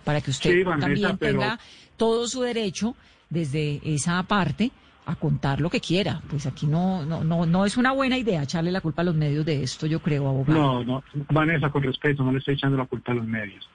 Para 0.04 0.20
que 0.20 0.30
usted 0.32 0.62
también 0.64 1.16
tenga 1.16 1.58
todo 1.96 2.28
su 2.28 2.42
derecho 2.42 2.94
desde 3.30 3.80
esa 3.84 4.22
parte 4.24 4.70
a 5.06 5.16
contar 5.16 5.62
lo 5.62 5.70
que 5.70 5.80
quiera. 5.80 6.20
Pues 6.28 6.44
aquí 6.46 6.66
no, 6.66 7.06
no, 7.06 7.24
no, 7.24 7.46
no 7.46 7.64
es 7.64 7.78
una 7.78 7.92
buena 7.92 8.18
idea 8.18 8.42
echarle 8.42 8.70
la 8.70 8.82
culpa 8.82 9.00
a 9.00 9.06
los 9.06 9.14
medios 9.14 9.46
de 9.46 9.62
esto, 9.62 9.86
yo 9.86 10.00
creo, 10.00 10.28
abogado. 10.28 10.84
No, 10.84 10.84
no, 10.84 11.04
Vanessa, 11.30 11.70
con 11.70 11.82
respeto, 11.82 12.22
no 12.22 12.32
le 12.32 12.38
estoy 12.38 12.54
echando 12.54 12.76
la 12.76 12.84
culpa 12.84 13.12
a 13.12 13.14
los 13.14 13.26
medios. 13.26 13.66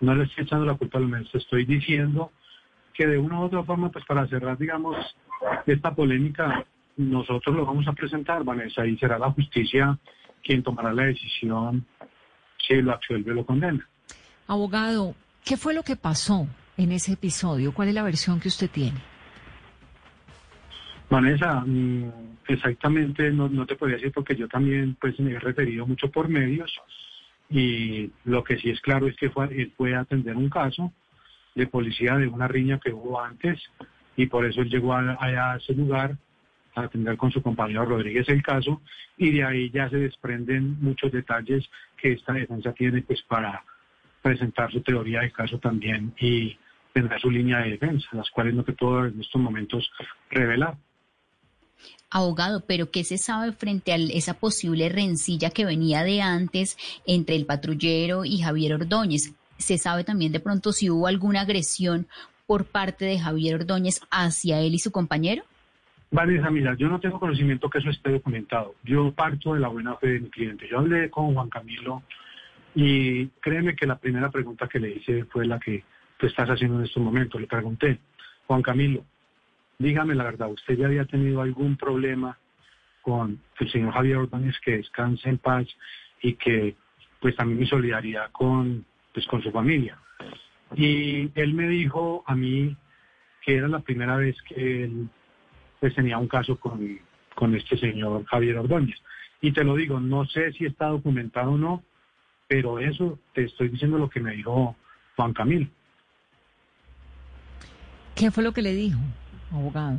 No 0.00 0.14
le 0.14 0.24
estoy 0.24 0.44
echando 0.44 0.64
la 0.64 0.74
culpa 0.74 0.96
a 0.96 1.02
los 1.02 1.10
medios. 1.10 1.34
Estoy 1.34 1.66
diciendo 1.66 2.32
que 2.94 3.06
de 3.06 3.18
una 3.18 3.40
u 3.40 3.44
otra 3.44 3.62
forma, 3.64 3.90
pues 3.90 4.04
para 4.04 4.26
cerrar, 4.28 4.58
digamos, 4.58 4.96
esta 5.66 5.94
polémica, 5.94 6.64
nosotros 6.96 7.54
lo 7.54 7.64
vamos 7.64 7.86
a 7.88 7.92
presentar, 7.92 8.44
Vanessa, 8.44 8.86
y 8.86 8.96
será 8.98 9.18
la 9.18 9.30
justicia 9.30 9.98
quien 10.42 10.62
tomará 10.62 10.92
la 10.92 11.04
decisión 11.04 11.86
si 12.66 12.80
lo 12.82 12.92
absuelve 12.92 13.34
lo 13.34 13.44
condena. 13.44 13.86
Abogado, 14.46 15.14
¿qué 15.44 15.56
fue 15.56 15.74
lo 15.74 15.82
que 15.82 15.96
pasó 15.96 16.46
en 16.76 16.92
ese 16.92 17.12
episodio? 17.12 17.72
¿Cuál 17.72 17.88
es 17.88 17.94
la 17.94 18.02
versión 18.02 18.40
que 18.40 18.48
usted 18.48 18.70
tiene? 18.70 18.98
Vanessa, 21.08 21.64
mm, 21.66 22.10
exactamente 22.46 23.30
no, 23.32 23.48
no 23.48 23.66
te 23.66 23.74
podría 23.74 23.96
decir 23.96 24.12
porque 24.12 24.36
yo 24.36 24.48
también 24.48 24.96
pues 25.00 25.18
me 25.18 25.32
he 25.32 25.38
referido 25.38 25.86
mucho 25.86 26.10
por 26.10 26.28
medios 26.28 26.72
y 27.48 28.10
lo 28.24 28.44
que 28.44 28.58
sí 28.58 28.70
es 28.70 28.80
claro 28.80 29.08
es 29.08 29.16
que 29.16 29.30
fue, 29.30 29.72
fue 29.76 29.96
atender 29.96 30.36
un 30.36 30.48
caso 30.48 30.92
de 31.60 31.66
policía 31.66 32.16
de 32.16 32.26
una 32.26 32.48
riña 32.48 32.80
que 32.82 32.90
hubo 32.90 33.20
antes 33.20 33.60
y 34.16 34.26
por 34.26 34.46
eso 34.46 34.62
él 34.62 34.70
llegó 34.70 34.94
a, 34.94 35.56
ese 35.56 35.74
lugar 35.74 36.16
a 36.74 36.82
atender 36.82 37.18
con 37.18 37.30
su 37.30 37.42
compañero 37.42 37.84
Rodríguez 37.84 38.28
el 38.28 38.42
caso 38.42 38.80
y 39.18 39.30
de 39.30 39.44
ahí 39.44 39.70
ya 39.70 39.90
se 39.90 39.98
desprenden 39.98 40.78
muchos 40.80 41.12
detalles 41.12 41.68
que 41.98 42.12
esta 42.12 42.32
defensa 42.32 42.72
tiene 42.72 43.02
pues 43.02 43.20
para 43.22 43.62
presentar 44.22 44.72
su 44.72 44.80
teoría 44.80 45.20
de 45.20 45.32
caso 45.32 45.58
también 45.58 46.14
y 46.18 46.56
tener 46.94 47.20
su 47.20 47.30
línea 47.30 47.58
de 47.58 47.72
defensa, 47.72 48.08
las 48.12 48.30
cuales 48.30 48.54
no 48.54 48.64
te 48.64 48.72
puedo 48.72 49.06
en 49.06 49.20
estos 49.20 49.40
momentos 49.40 49.90
revelar. 50.30 50.76
Abogado, 52.10 52.64
pero 52.66 52.90
¿qué 52.90 53.04
se 53.04 53.18
sabe 53.18 53.52
frente 53.52 53.92
a 53.92 53.96
esa 53.96 54.34
posible 54.34 54.88
rencilla 54.88 55.50
que 55.50 55.64
venía 55.64 56.02
de 56.02 56.20
antes 56.22 56.76
entre 57.06 57.36
el 57.36 57.46
patrullero 57.46 58.24
y 58.24 58.38
Javier 58.38 58.74
Ordóñez? 58.74 59.34
¿Se 59.60 59.76
sabe 59.76 60.04
también 60.04 60.32
de 60.32 60.40
pronto 60.40 60.72
si 60.72 60.88
hubo 60.88 61.06
alguna 61.06 61.42
agresión 61.42 62.06
por 62.46 62.64
parte 62.64 63.04
de 63.04 63.18
Javier 63.18 63.56
Ordóñez 63.56 64.00
hacia 64.10 64.60
él 64.60 64.74
y 64.74 64.78
su 64.78 64.90
compañero? 64.90 65.44
Vanessa, 66.10 66.50
mira, 66.50 66.74
yo 66.74 66.88
no 66.88 66.98
tengo 66.98 67.20
conocimiento 67.20 67.68
que 67.68 67.78
eso 67.78 67.90
esté 67.90 68.10
documentado. 68.10 68.74
Yo 68.82 69.12
parto 69.12 69.54
de 69.54 69.60
la 69.60 69.68
buena 69.68 69.94
fe 69.96 70.08
de 70.08 70.20
mi 70.20 70.30
cliente. 70.30 70.66
Yo 70.68 70.78
hablé 70.78 71.10
con 71.10 71.34
Juan 71.34 71.50
Camilo 71.50 72.02
y 72.74 73.26
créeme 73.40 73.76
que 73.76 73.86
la 73.86 73.98
primera 73.98 74.30
pregunta 74.30 74.66
que 74.66 74.80
le 74.80 74.96
hice 74.96 75.24
fue 75.26 75.46
la 75.46 75.60
que 75.60 75.84
tú 76.18 76.26
estás 76.26 76.48
haciendo 76.48 76.78
en 76.78 76.86
estos 76.86 77.02
momentos. 77.02 77.40
Le 77.40 77.46
pregunté, 77.46 78.00
Juan 78.46 78.62
Camilo, 78.62 79.04
dígame 79.78 80.14
la 80.14 80.24
verdad, 80.24 80.50
¿usted 80.50 80.76
ya 80.76 80.86
había 80.86 81.04
tenido 81.04 81.42
algún 81.42 81.76
problema 81.76 82.36
con 83.02 83.40
el 83.58 83.70
señor 83.70 83.92
Javier 83.92 84.16
Ordóñez 84.16 84.58
que 84.64 84.78
descanse 84.78 85.28
en 85.28 85.38
paz 85.38 85.66
y 86.22 86.32
que 86.32 86.74
pues 87.20 87.36
también 87.36 87.60
mi 87.60 87.66
solidaridad 87.66 88.30
con, 88.32 88.84
pues, 89.12 89.26
con 89.26 89.42
su 89.42 89.50
familia? 89.50 89.98
Y 90.74 91.30
él 91.34 91.54
me 91.54 91.68
dijo 91.68 92.22
a 92.26 92.34
mí 92.34 92.76
que 93.42 93.56
era 93.56 93.68
la 93.68 93.80
primera 93.80 94.16
vez 94.16 94.36
que 94.42 94.84
él 94.84 95.08
pues 95.80 95.94
tenía 95.94 96.18
un 96.18 96.28
caso 96.28 96.58
con, 96.60 97.00
con 97.34 97.54
este 97.54 97.76
señor 97.78 98.24
Javier 98.26 98.58
Ordóñez. 98.58 98.98
Y 99.40 99.52
te 99.52 99.64
lo 99.64 99.74
digo, 99.74 99.98
no 99.98 100.26
sé 100.26 100.52
si 100.52 100.66
está 100.66 100.86
documentado 100.86 101.52
o 101.52 101.58
no, 101.58 101.82
pero 102.46 102.78
eso 102.78 103.18
te 103.32 103.44
estoy 103.44 103.68
diciendo 103.68 103.96
lo 103.96 104.10
que 104.10 104.20
me 104.20 104.32
dijo 104.32 104.76
Juan 105.16 105.32
Camilo. 105.32 105.66
¿Qué 108.14 108.30
fue 108.30 108.44
lo 108.44 108.52
que 108.52 108.60
le 108.60 108.74
dijo, 108.74 108.98
abogado? 109.50 109.98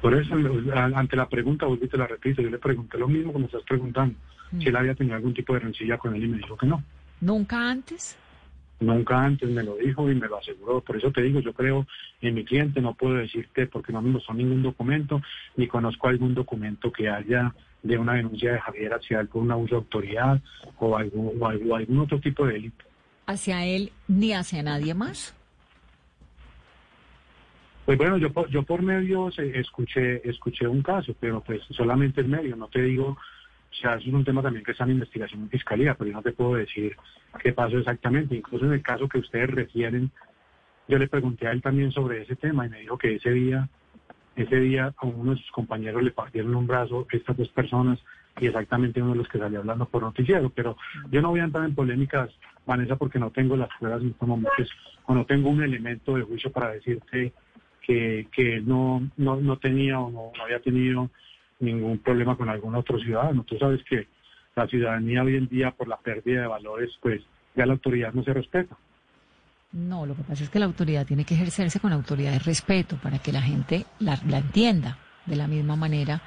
Por 0.00 0.14
eso, 0.14 0.34
ante 0.74 1.16
la 1.16 1.28
pregunta, 1.28 1.66
volví 1.66 1.88
te 1.88 1.98
la 1.98 2.06
repito, 2.06 2.40
yo 2.40 2.48
le 2.48 2.58
pregunté 2.58 2.96
lo 2.96 3.08
mismo 3.08 3.32
que 3.32 3.40
me 3.40 3.46
estás 3.46 3.64
preguntando, 3.64 4.16
si 4.58 4.68
él 4.68 4.76
había 4.76 4.94
tenido 4.94 5.16
algún 5.16 5.34
tipo 5.34 5.52
de 5.52 5.60
rencilla 5.60 5.98
con 5.98 6.14
él 6.14 6.24
y 6.24 6.28
me 6.28 6.38
dijo 6.38 6.56
que 6.56 6.66
no. 6.66 6.82
¿Nunca 7.20 7.70
antes? 7.70 8.16
Nunca 8.80 9.24
antes 9.24 9.48
me 9.50 9.64
lo 9.64 9.76
dijo 9.76 10.10
y 10.10 10.14
me 10.14 10.28
lo 10.28 10.38
aseguró. 10.38 10.80
Por 10.80 10.96
eso 10.96 11.10
te 11.10 11.22
digo, 11.22 11.40
yo 11.40 11.52
creo 11.52 11.86
en 12.20 12.34
mi 12.34 12.44
cliente, 12.44 12.80
no 12.80 12.94
puedo 12.94 13.14
decirte 13.14 13.66
porque 13.66 13.92
no 13.92 14.00
me 14.00 14.10
mostró 14.10 14.34
ningún 14.34 14.62
documento, 14.62 15.20
ni 15.56 15.66
conozco 15.66 16.08
algún 16.08 16.34
documento 16.34 16.92
que 16.92 17.08
haya 17.08 17.52
de 17.82 17.98
una 17.98 18.14
denuncia 18.14 18.52
de 18.52 18.60
Javier 18.60 18.94
hacia 18.94 19.20
él 19.20 19.28
por 19.28 19.42
un 19.42 19.50
abuso 19.50 19.76
de 19.76 19.80
autoridad 19.80 20.40
o 20.78 20.96
algún, 20.96 21.32
o 21.40 21.46
algún 21.76 21.98
otro 21.98 22.20
tipo 22.20 22.46
de 22.46 22.54
delito. 22.54 22.84
¿Hacia 23.26 23.66
él 23.66 23.92
ni 24.06 24.32
hacia 24.32 24.62
nadie 24.62 24.94
más? 24.94 25.34
Pues 27.84 27.96
bueno, 27.96 28.18
yo, 28.18 28.28
yo 28.48 28.62
por 28.64 28.82
medios 28.82 29.38
escuché, 29.38 30.28
escuché 30.28 30.68
un 30.68 30.82
caso, 30.82 31.14
pero 31.18 31.40
pues 31.40 31.62
solamente 31.70 32.20
el 32.20 32.28
medio, 32.28 32.54
no 32.54 32.68
te 32.68 32.82
digo 32.82 33.16
o 33.70 33.74
sea, 33.74 33.94
eso 33.94 34.08
es 34.08 34.14
un 34.14 34.24
tema 34.24 34.42
también 34.42 34.64
que 34.64 34.72
está 34.72 34.84
en 34.84 34.92
investigación 34.92 35.42
en 35.42 35.50
fiscalía, 35.50 35.94
pero 35.94 36.10
yo 36.10 36.16
no 36.16 36.22
te 36.22 36.32
puedo 36.32 36.54
decir 36.54 36.96
qué 37.40 37.52
pasó 37.52 37.78
exactamente. 37.78 38.34
Incluso 38.34 38.64
en 38.64 38.72
el 38.72 38.82
caso 38.82 39.08
que 39.08 39.18
ustedes 39.18 39.50
refieren, 39.50 40.10
yo 40.88 40.98
le 40.98 41.08
pregunté 41.08 41.46
a 41.46 41.52
él 41.52 41.62
también 41.62 41.92
sobre 41.92 42.22
ese 42.22 42.34
tema 42.36 42.66
y 42.66 42.70
me 42.70 42.80
dijo 42.80 42.96
que 42.96 43.16
ese 43.16 43.30
día, 43.30 43.68
ese 44.36 44.56
día 44.56 44.94
a 44.96 45.06
uno 45.06 45.32
de 45.32 45.40
sus 45.40 45.50
compañeros 45.50 46.02
le 46.02 46.10
partieron 46.10 46.54
un 46.54 46.66
brazo 46.66 47.06
estas 47.12 47.36
dos 47.36 47.48
personas 47.50 47.98
y 48.40 48.46
exactamente 48.46 49.02
uno 49.02 49.12
de 49.12 49.18
los 49.18 49.28
que 49.28 49.38
salió 49.38 49.60
hablando 49.60 49.86
por 49.86 50.02
noticiero. 50.02 50.50
Pero 50.50 50.76
yo 51.10 51.20
no 51.20 51.30
voy 51.30 51.40
a 51.40 51.44
entrar 51.44 51.64
en 51.64 51.74
polémicas, 51.74 52.30
Vanessa, 52.66 52.96
porque 52.96 53.18
no 53.18 53.30
tengo 53.30 53.56
las 53.56 53.68
pruebas 53.78 54.02
en 54.02 54.10
estos 54.10 54.28
momentos 54.28 54.70
o 55.06 55.14
no 55.14 55.26
tengo 55.26 55.50
un 55.50 55.62
elemento 55.62 56.14
de 56.14 56.22
juicio 56.22 56.50
para 56.50 56.72
decirte 56.72 57.32
que, 57.82 58.28
que 58.32 58.60
no, 58.60 59.08
no, 59.16 59.36
no 59.36 59.56
tenía 59.58 60.00
o 60.00 60.10
no 60.10 60.32
había 60.42 60.60
tenido 60.60 61.10
ningún 61.60 61.98
problema 61.98 62.36
con 62.36 62.48
algún 62.48 62.74
otro 62.74 62.98
ciudadano. 62.98 63.44
Tú 63.44 63.56
sabes 63.58 63.82
que 63.84 64.06
la 64.54 64.66
ciudadanía 64.66 65.22
hoy 65.22 65.36
en 65.36 65.48
día, 65.48 65.70
por 65.70 65.88
la 65.88 65.96
pérdida 65.96 66.42
de 66.42 66.46
valores, 66.46 66.90
pues 67.00 67.22
ya 67.54 67.66
la 67.66 67.74
autoridad 67.74 68.12
no 68.12 68.22
se 68.22 68.32
respeta. 68.32 68.76
No, 69.72 70.06
lo 70.06 70.16
que 70.16 70.22
pasa 70.22 70.44
es 70.44 70.50
que 70.50 70.58
la 70.58 70.64
autoridad 70.64 71.06
tiene 71.06 71.24
que 71.24 71.34
ejercerse 71.34 71.78
con 71.78 71.92
autoridad 71.92 72.32
de 72.32 72.38
respeto 72.38 72.96
para 72.96 73.18
que 73.18 73.32
la 73.32 73.42
gente 73.42 73.84
la, 73.98 74.14
entienda 74.14 74.98
de 75.26 75.36
la 75.36 75.46
misma 75.46 75.76
manera 75.76 76.22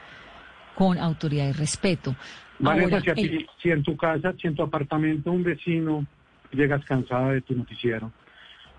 con 0.76 0.98
autoridad 1.00 1.50
y 1.50 1.54
respeto. 1.54 2.16
Vale, 2.60 2.88
si, 3.16 3.48
si 3.62 3.72
en 3.72 3.82
tu 3.82 3.98
casa, 3.98 4.34
si 4.40 4.48
en 4.48 4.56
tu 4.56 4.62
apartamento 4.62 5.32
un 5.32 5.44
vecino 5.44 6.06
llegas 6.52 6.86
cansada 6.86 7.32
de 7.32 7.42
tu 7.42 7.56
noticiero 7.56 8.12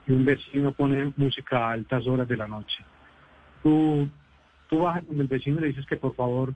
y 0.07 0.13
un 0.13 0.25
vecino 0.25 0.73
pone 0.73 1.13
música 1.17 1.67
a 1.67 1.73
altas 1.73 2.07
horas 2.07 2.29
de 2.29 2.37
la 2.37 2.47
noche, 2.47 2.85
tú 3.65 4.09
tú 4.73 4.79
bajas 4.79 5.05
con 5.05 5.21
el 5.21 5.26
vecino 5.26 5.59
y 5.59 5.61
le 5.61 5.67
dices 5.69 5.85
que 5.85 5.99
por 5.99 6.14
favor 6.14 6.55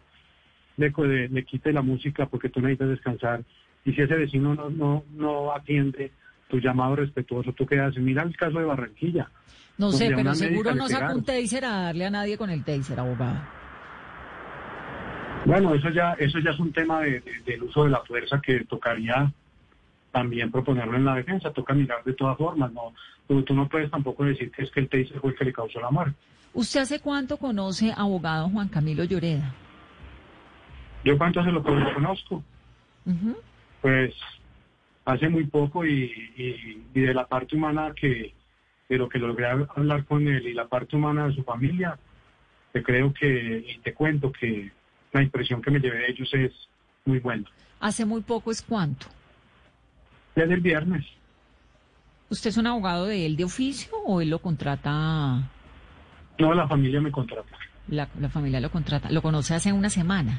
le, 0.78 1.28
le, 1.28 1.44
quite 1.44 1.70
la 1.70 1.82
música 1.82 2.24
porque 2.24 2.48
tú 2.48 2.60
necesitas 2.60 2.88
descansar. 2.88 3.44
Y 3.84 3.92
si 3.92 4.00
ese 4.00 4.14
vecino 4.14 4.54
no, 4.54 4.70
no, 4.70 5.04
no 5.12 5.52
atiende 5.52 6.12
tu 6.48 6.58
llamado 6.58 6.96
respetuoso, 6.96 7.52
¿tú 7.52 7.66
qué 7.66 7.78
haces? 7.78 8.02
Mira 8.02 8.22
el 8.22 8.34
caso 8.34 8.58
de 8.58 8.64
Barranquilla. 8.64 9.28
No 9.76 9.92
sé, 9.92 10.10
pero 10.16 10.34
seguro 10.34 10.74
no 10.74 10.88
saca 10.88 11.14
un 11.14 11.24
taser 11.24 11.66
a 11.66 11.82
darle 11.82 12.06
a 12.06 12.10
nadie 12.10 12.38
con 12.38 12.48
el 12.48 12.64
taser, 12.64 12.98
abogado. 12.98 13.38
Bueno, 15.44 15.74
eso 15.74 15.90
ya, 15.90 16.14
eso 16.14 16.38
ya 16.38 16.52
es 16.52 16.58
un 16.58 16.72
tema 16.72 17.02
de, 17.02 17.22
del 17.44 17.64
uso 17.64 17.84
de 17.84 17.90
la 17.90 18.00
fuerza 18.00 18.40
que 18.40 18.64
tocaría 18.64 19.30
también 20.10 20.50
proponerlo 20.50 20.96
en 20.96 21.04
la 21.04 21.16
defensa. 21.16 21.52
Toca 21.52 21.74
mirar 21.74 22.02
de 22.02 22.14
todas 22.14 22.38
formas. 22.38 22.72
No, 22.72 22.94
tú, 23.28 23.42
tú 23.42 23.52
no 23.52 23.68
puedes 23.68 23.90
tampoco 23.90 24.24
decir 24.24 24.50
que 24.50 24.62
es 24.62 24.70
que 24.70 24.80
el 24.80 24.88
taser 24.88 25.20
fue 25.20 25.32
el 25.32 25.36
que 25.36 25.44
le 25.44 25.52
causó 25.52 25.80
la 25.80 25.90
muerte. 25.90 26.16
¿Usted 26.56 26.80
hace 26.80 27.00
cuánto 27.00 27.36
conoce 27.36 27.92
abogado 27.94 28.48
Juan 28.48 28.68
Camilo 28.68 29.04
Lloreda? 29.04 29.54
¿Yo 31.04 31.18
cuánto 31.18 31.44
se 31.44 31.52
lo 31.52 31.62
conozco? 31.62 32.42
Pues 33.82 34.14
hace 35.04 35.28
muy 35.28 35.44
poco 35.44 35.84
y, 35.84 36.82
de 36.94 37.12
la 37.12 37.26
parte 37.26 37.56
humana 37.56 37.92
que 37.94 38.32
de 38.88 38.96
lo 38.96 39.06
que 39.06 39.18
logré 39.18 39.44
hablar 39.46 40.06
con 40.06 40.26
él 40.26 40.46
y 40.46 40.54
la 40.54 40.66
parte 40.66 40.96
humana 40.96 41.26
de 41.26 41.34
su 41.34 41.42
familia, 41.42 41.98
te 42.72 42.82
creo 42.82 43.12
que, 43.12 43.66
y 43.68 43.78
te 43.80 43.92
cuento 43.92 44.32
que 44.32 44.72
la 45.12 45.22
impresión 45.22 45.60
que 45.60 45.70
me 45.70 45.78
llevé 45.78 45.98
de 45.98 46.10
ellos 46.10 46.32
es 46.32 46.52
muy 47.04 47.18
buena. 47.18 47.44
¿Hace 47.80 48.06
muy 48.06 48.22
poco 48.22 48.50
es 48.50 48.62
cuánto? 48.62 49.08
Desde 50.34 50.54
el 50.54 50.60
viernes. 50.62 51.04
¿Usted 52.30 52.48
es 52.48 52.56
un 52.56 52.66
abogado 52.66 53.04
de 53.04 53.26
él 53.26 53.36
de 53.36 53.44
oficio 53.44 53.92
o 54.06 54.22
él 54.22 54.30
lo 54.30 54.38
contrata 54.38 55.50
no, 56.38 56.54
la 56.54 56.68
familia 56.68 57.00
me 57.00 57.10
contrata. 57.10 57.56
La, 57.88 58.06
familia 58.28 58.60
lo 58.60 58.70
contrata. 58.70 59.10
¿Lo 59.10 59.22
conoce 59.22 59.54
hace 59.54 59.72
una 59.72 59.90
semana? 59.90 60.38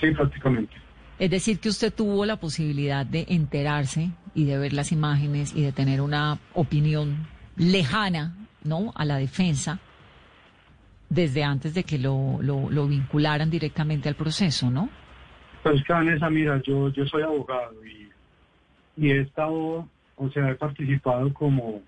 Sí, 0.00 0.10
prácticamente. 0.12 0.74
Es 1.18 1.30
decir, 1.30 1.58
que 1.58 1.68
usted 1.68 1.92
tuvo 1.92 2.24
la 2.24 2.36
posibilidad 2.36 3.04
de 3.04 3.26
enterarse 3.28 4.10
y 4.34 4.44
de 4.44 4.58
ver 4.58 4.72
las 4.72 4.92
imágenes 4.92 5.54
y 5.54 5.62
de 5.62 5.72
tener 5.72 6.00
una 6.00 6.38
opinión 6.54 7.26
lejana, 7.56 8.34
¿no? 8.64 8.92
A 8.94 9.04
la 9.04 9.16
defensa 9.16 9.78
desde 11.08 11.44
antes 11.44 11.74
de 11.74 11.84
que 11.84 11.98
lo, 11.98 12.38
lo, 12.40 12.86
vincularan 12.86 13.50
directamente 13.50 14.08
al 14.08 14.14
proceso, 14.14 14.70
¿no? 14.70 14.88
Pues 15.62 15.82
Vanessa, 15.86 16.30
mira, 16.30 16.60
yo, 16.62 16.88
yo 16.88 17.04
soy 17.06 17.22
abogado 17.22 17.74
y, 17.84 18.08
y 18.96 19.10
he 19.10 19.20
estado, 19.20 19.86
o 20.16 20.30
sea, 20.30 20.50
he 20.50 20.54
participado 20.54 21.32
como 21.34 21.82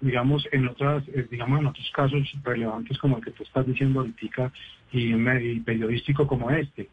digamos, 0.00 0.46
en 0.52 0.68
otras, 0.68 1.06
eh, 1.08 1.26
digamos, 1.30 1.60
en 1.60 1.66
otros 1.66 1.90
casos 1.92 2.22
relevantes 2.42 2.98
como 2.98 3.18
el 3.18 3.24
que 3.24 3.30
tú 3.30 3.42
estás 3.42 3.66
diciendo 3.66 4.00
ahorita 4.00 4.52
y, 4.92 5.14
y 5.14 5.60
periodístico 5.60 6.26
como 6.26 6.50
este. 6.50 6.88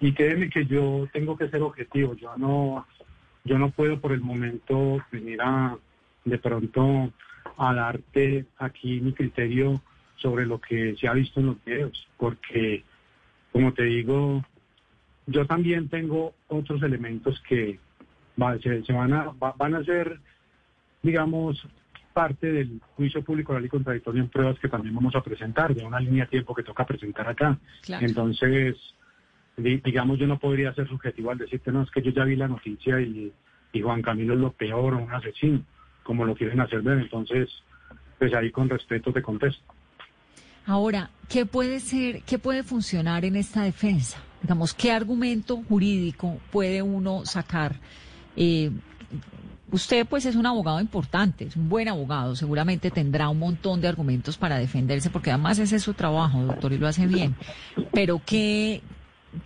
Y 0.00 0.12
créeme 0.12 0.48
que 0.48 0.66
yo 0.66 1.06
tengo 1.12 1.36
que 1.36 1.48
ser 1.48 1.62
objetivo, 1.62 2.14
yo 2.14 2.36
no, 2.36 2.86
yo 3.44 3.58
no 3.58 3.70
puedo 3.70 4.00
por 4.00 4.12
el 4.12 4.20
momento 4.20 4.98
venir 5.12 5.40
a, 5.42 5.76
de 6.24 6.38
pronto, 6.38 7.12
a 7.56 7.74
darte 7.74 8.46
aquí 8.58 9.00
mi 9.00 9.12
criterio 9.12 9.82
sobre 10.16 10.46
lo 10.46 10.60
que 10.60 10.96
se 10.96 11.08
ha 11.08 11.12
visto 11.12 11.40
en 11.40 11.46
los 11.46 11.64
videos, 11.64 12.08
porque, 12.16 12.82
como 13.52 13.72
te 13.72 13.84
digo, 13.84 14.44
yo 15.26 15.46
también 15.46 15.88
tengo 15.88 16.34
otros 16.48 16.82
elementos 16.82 17.40
que 17.48 17.78
se, 18.62 18.92
van 18.92 19.12
a, 19.12 19.32
van 19.56 19.74
a 19.74 19.84
ser, 19.84 20.18
digamos, 21.02 21.66
parte 22.20 22.52
del 22.52 22.82
juicio 22.96 23.24
público 23.24 23.52
oral 23.52 23.64
y 23.64 23.68
contradictorio 23.70 24.22
en 24.22 24.28
pruebas 24.28 24.58
que 24.58 24.68
también 24.68 24.94
vamos 24.94 25.16
a 25.16 25.22
presentar, 25.22 25.74
de 25.74 25.82
una 25.82 25.98
línea 25.98 26.24
de 26.24 26.30
tiempo 26.32 26.54
que 26.54 26.62
toca 26.62 26.84
presentar 26.84 27.26
acá. 27.26 27.58
Entonces, 27.98 28.76
digamos, 29.56 30.18
yo 30.18 30.26
no 30.26 30.38
podría 30.38 30.74
ser 30.74 30.86
subjetivo 30.86 31.30
al 31.30 31.38
decirte, 31.38 31.72
no, 31.72 31.82
es 31.82 31.90
que 31.90 32.02
yo 32.02 32.10
ya 32.10 32.24
vi 32.24 32.36
la 32.36 32.46
noticia 32.46 33.00
y, 33.00 33.32
Juan 33.82 34.02
Camilo 34.02 34.34
es 34.34 34.40
lo 34.40 34.52
peor 34.52 34.92
un 34.94 35.10
asesino, 35.10 35.64
como 36.02 36.26
lo 36.26 36.34
quieren 36.34 36.60
hacer 36.60 36.82
ver. 36.82 36.98
Entonces, 36.98 37.48
pues 38.18 38.34
ahí 38.34 38.50
con 38.50 38.68
respeto 38.68 39.14
te 39.14 39.22
contesto. 39.22 39.62
Ahora, 40.66 41.08
¿qué 41.26 41.46
puede 41.46 41.80
ser, 41.80 42.20
qué 42.24 42.38
puede 42.38 42.64
funcionar 42.64 43.24
en 43.24 43.36
esta 43.36 43.62
defensa? 43.62 44.18
Digamos, 44.42 44.74
¿qué 44.74 44.92
argumento 44.92 45.56
jurídico 45.62 46.38
puede 46.50 46.82
uno 46.82 47.24
sacar? 47.24 47.76
Eh, 48.36 48.70
Usted 49.72 50.04
pues 50.06 50.26
es 50.26 50.34
un 50.34 50.46
abogado 50.46 50.80
importante, 50.80 51.44
es 51.44 51.56
un 51.56 51.68
buen 51.68 51.88
abogado, 51.88 52.34
seguramente 52.34 52.90
tendrá 52.90 53.28
un 53.28 53.38
montón 53.38 53.80
de 53.80 53.86
argumentos 53.88 54.36
para 54.36 54.58
defenderse, 54.58 55.10
porque 55.10 55.30
además 55.30 55.58
ese 55.60 55.76
es 55.76 55.82
su 55.82 55.94
trabajo, 55.94 56.42
doctor, 56.42 56.72
y 56.72 56.78
lo 56.78 56.88
hace 56.88 57.06
bien. 57.06 57.36
Pero 57.92 58.20
¿qué, 58.26 58.80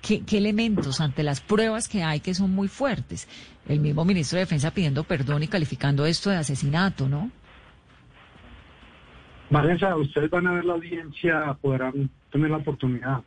qué, 0.00 0.38
elementos 0.38 1.02
ante 1.02 1.22
las 1.22 1.42
pruebas 1.42 1.88
que 1.88 2.02
hay 2.02 2.20
que 2.20 2.32
son 2.32 2.52
muy 2.52 2.68
fuertes? 2.68 3.28
El 3.68 3.80
mismo 3.80 4.04
ministro 4.04 4.36
de 4.38 4.44
Defensa 4.44 4.70
pidiendo 4.70 5.04
perdón 5.04 5.42
y 5.42 5.48
calificando 5.48 6.06
esto 6.06 6.30
de 6.30 6.36
asesinato, 6.36 7.06
¿no? 7.06 7.30
Vanessa, 9.50 9.94
ustedes 9.96 10.30
van 10.30 10.46
a 10.46 10.52
ver 10.52 10.64
la 10.64 10.72
audiencia, 10.72 11.56
podrán 11.60 12.08
tener 12.32 12.50
la 12.50 12.56
oportunidad 12.56 13.20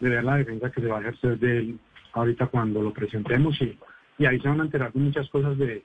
de 0.00 0.08
ver 0.08 0.22
la 0.22 0.36
defensa 0.36 0.70
que 0.70 0.82
se 0.82 0.86
va 0.86 0.98
a 0.98 1.00
ejercer 1.00 1.38
de 1.38 1.58
él 1.58 1.78
ahorita 2.12 2.46
cuando 2.46 2.82
lo 2.82 2.92
presentemos 2.92 3.60
y, 3.62 3.78
y 4.18 4.26
ahí 4.26 4.38
se 4.40 4.48
van 4.48 4.60
a 4.60 4.64
enterar 4.64 4.92
de 4.92 5.00
muchas 5.00 5.28
cosas 5.30 5.56
de 5.56 5.82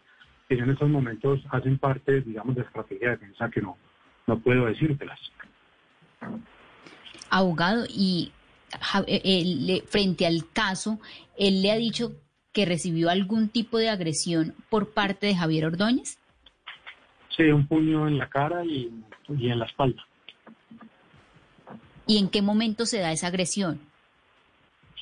que 0.47 0.55
en 0.55 0.69
estos 0.69 0.89
momentos 0.89 1.41
hacen 1.51 1.77
parte, 1.77 2.21
digamos, 2.21 2.55
de 2.55 2.61
estrategia 2.61 3.09
de 3.09 3.17
defensa 3.17 3.49
que 3.49 3.61
no, 3.61 3.77
no 4.27 4.39
puedo 4.39 4.65
decírtelas. 4.65 5.19
Abogado, 7.29 7.85
y 7.89 8.31
eh, 9.07 9.21
eh, 9.23 9.83
frente 9.87 10.25
al 10.25 10.49
caso, 10.53 10.99
él 11.37 11.61
le 11.61 11.71
ha 11.71 11.75
dicho 11.75 12.13
que 12.53 12.65
recibió 12.65 13.09
algún 13.09 13.49
tipo 13.49 13.77
de 13.77 13.89
agresión 13.89 14.53
por 14.69 14.93
parte 14.93 15.27
de 15.27 15.35
Javier 15.35 15.65
Ordóñez. 15.65 16.17
Sí, 17.35 17.43
un 17.43 17.67
puño 17.67 18.07
en 18.07 18.17
la 18.17 18.29
cara 18.29 18.63
y, 18.63 18.89
y 19.29 19.49
en 19.49 19.59
la 19.59 19.65
espalda. 19.65 20.05
¿Y 22.07 22.19
en 22.19 22.29
qué 22.29 22.41
momento 22.41 22.85
se 22.85 22.99
da 22.99 23.11
esa 23.11 23.27
agresión? 23.27 23.81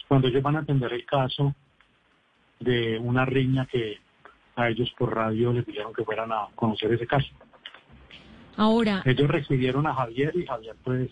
Cuando 0.08 0.28
ellos 0.28 0.42
van 0.42 0.56
a 0.56 0.60
atender 0.60 0.94
el 0.94 1.06
caso 1.06 1.54
de 2.60 2.98
una 2.98 3.26
riña 3.26 3.66
que 3.66 4.00
a 4.56 4.70
ellos 4.70 4.94
por 4.98 5.16
radio 5.16 5.52
les 5.54 5.66
dijeron 5.66 5.94
que 5.94 6.04
fueran 6.04 6.32
a 6.32 6.48
conocer 6.56 6.92
ese 6.94 7.08
caso. 7.08 7.30
Ahora. 8.56 9.02
Ellos 9.06 9.28
recibieron 9.28 9.88
a 9.88 9.96
Javier 9.96 10.32
y 10.36 10.46
Javier 10.46 10.76
pues 10.84 11.10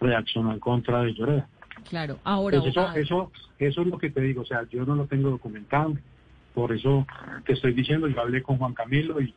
reaccionó 0.00 0.52
en 0.52 0.60
contra 0.60 1.02
de 1.02 1.14
Lloreda. 1.14 1.48
Claro, 1.88 2.18
ahora. 2.24 2.60
Pues 2.60 2.70
eso, 2.70 2.92
eso, 2.94 3.32
eso 3.58 3.80
es 3.82 3.86
lo 3.86 3.98
que 3.98 4.10
te 4.10 4.20
digo, 4.20 4.42
o 4.42 4.44
sea, 4.44 4.66
yo 4.70 4.84
no 4.84 4.94
lo 4.94 5.06
tengo 5.06 5.30
documentado, 5.30 5.96
por 6.54 6.72
eso 6.72 7.06
te 7.44 7.54
estoy 7.54 7.72
diciendo, 7.72 8.06
yo 8.06 8.20
hablé 8.20 8.42
con 8.42 8.58
Juan 8.58 8.74
Camilo 8.74 9.20
y, 9.20 9.34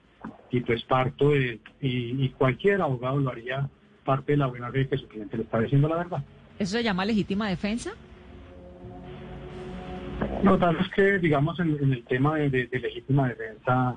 y 0.52 0.60
pues 0.62 0.84
parto 0.84 1.32
de, 1.32 1.60
y, 1.82 2.24
y 2.24 2.30
cualquier 2.30 2.82
abogado 2.82 3.18
lo 3.20 3.32
haría 3.32 3.68
parte 4.06 4.34
de 4.34 4.38
la 4.38 4.48
buena 4.48 4.72
fe 4.72 4.88
que 4.88 4.98
su 4.98 5.08
cliente 5.08 5.36
le 5.36 5.44
está 5.44 5.60
diciendo 5.60 5.88
la 5.88 5.98
verdad. 5.98 6.24
¿Eso 6.60 6.78
se 6.78 6.84
llama 6.84 7.06
legítima 7.06 7.50
defensa? 7.50 7.92
No, 10.44 10.58
tal 10.58 10.78
es 10.78 10.90
que, 10.90 11.20
digamos, 11.20 11.60
en, 11.60 11.72
el 11.92 12.04
tema 12.06 12.36
de, 12.38 12.50
de, 12.50 12.80
legítima 12.80 13.30
defensa, 13.30 13.96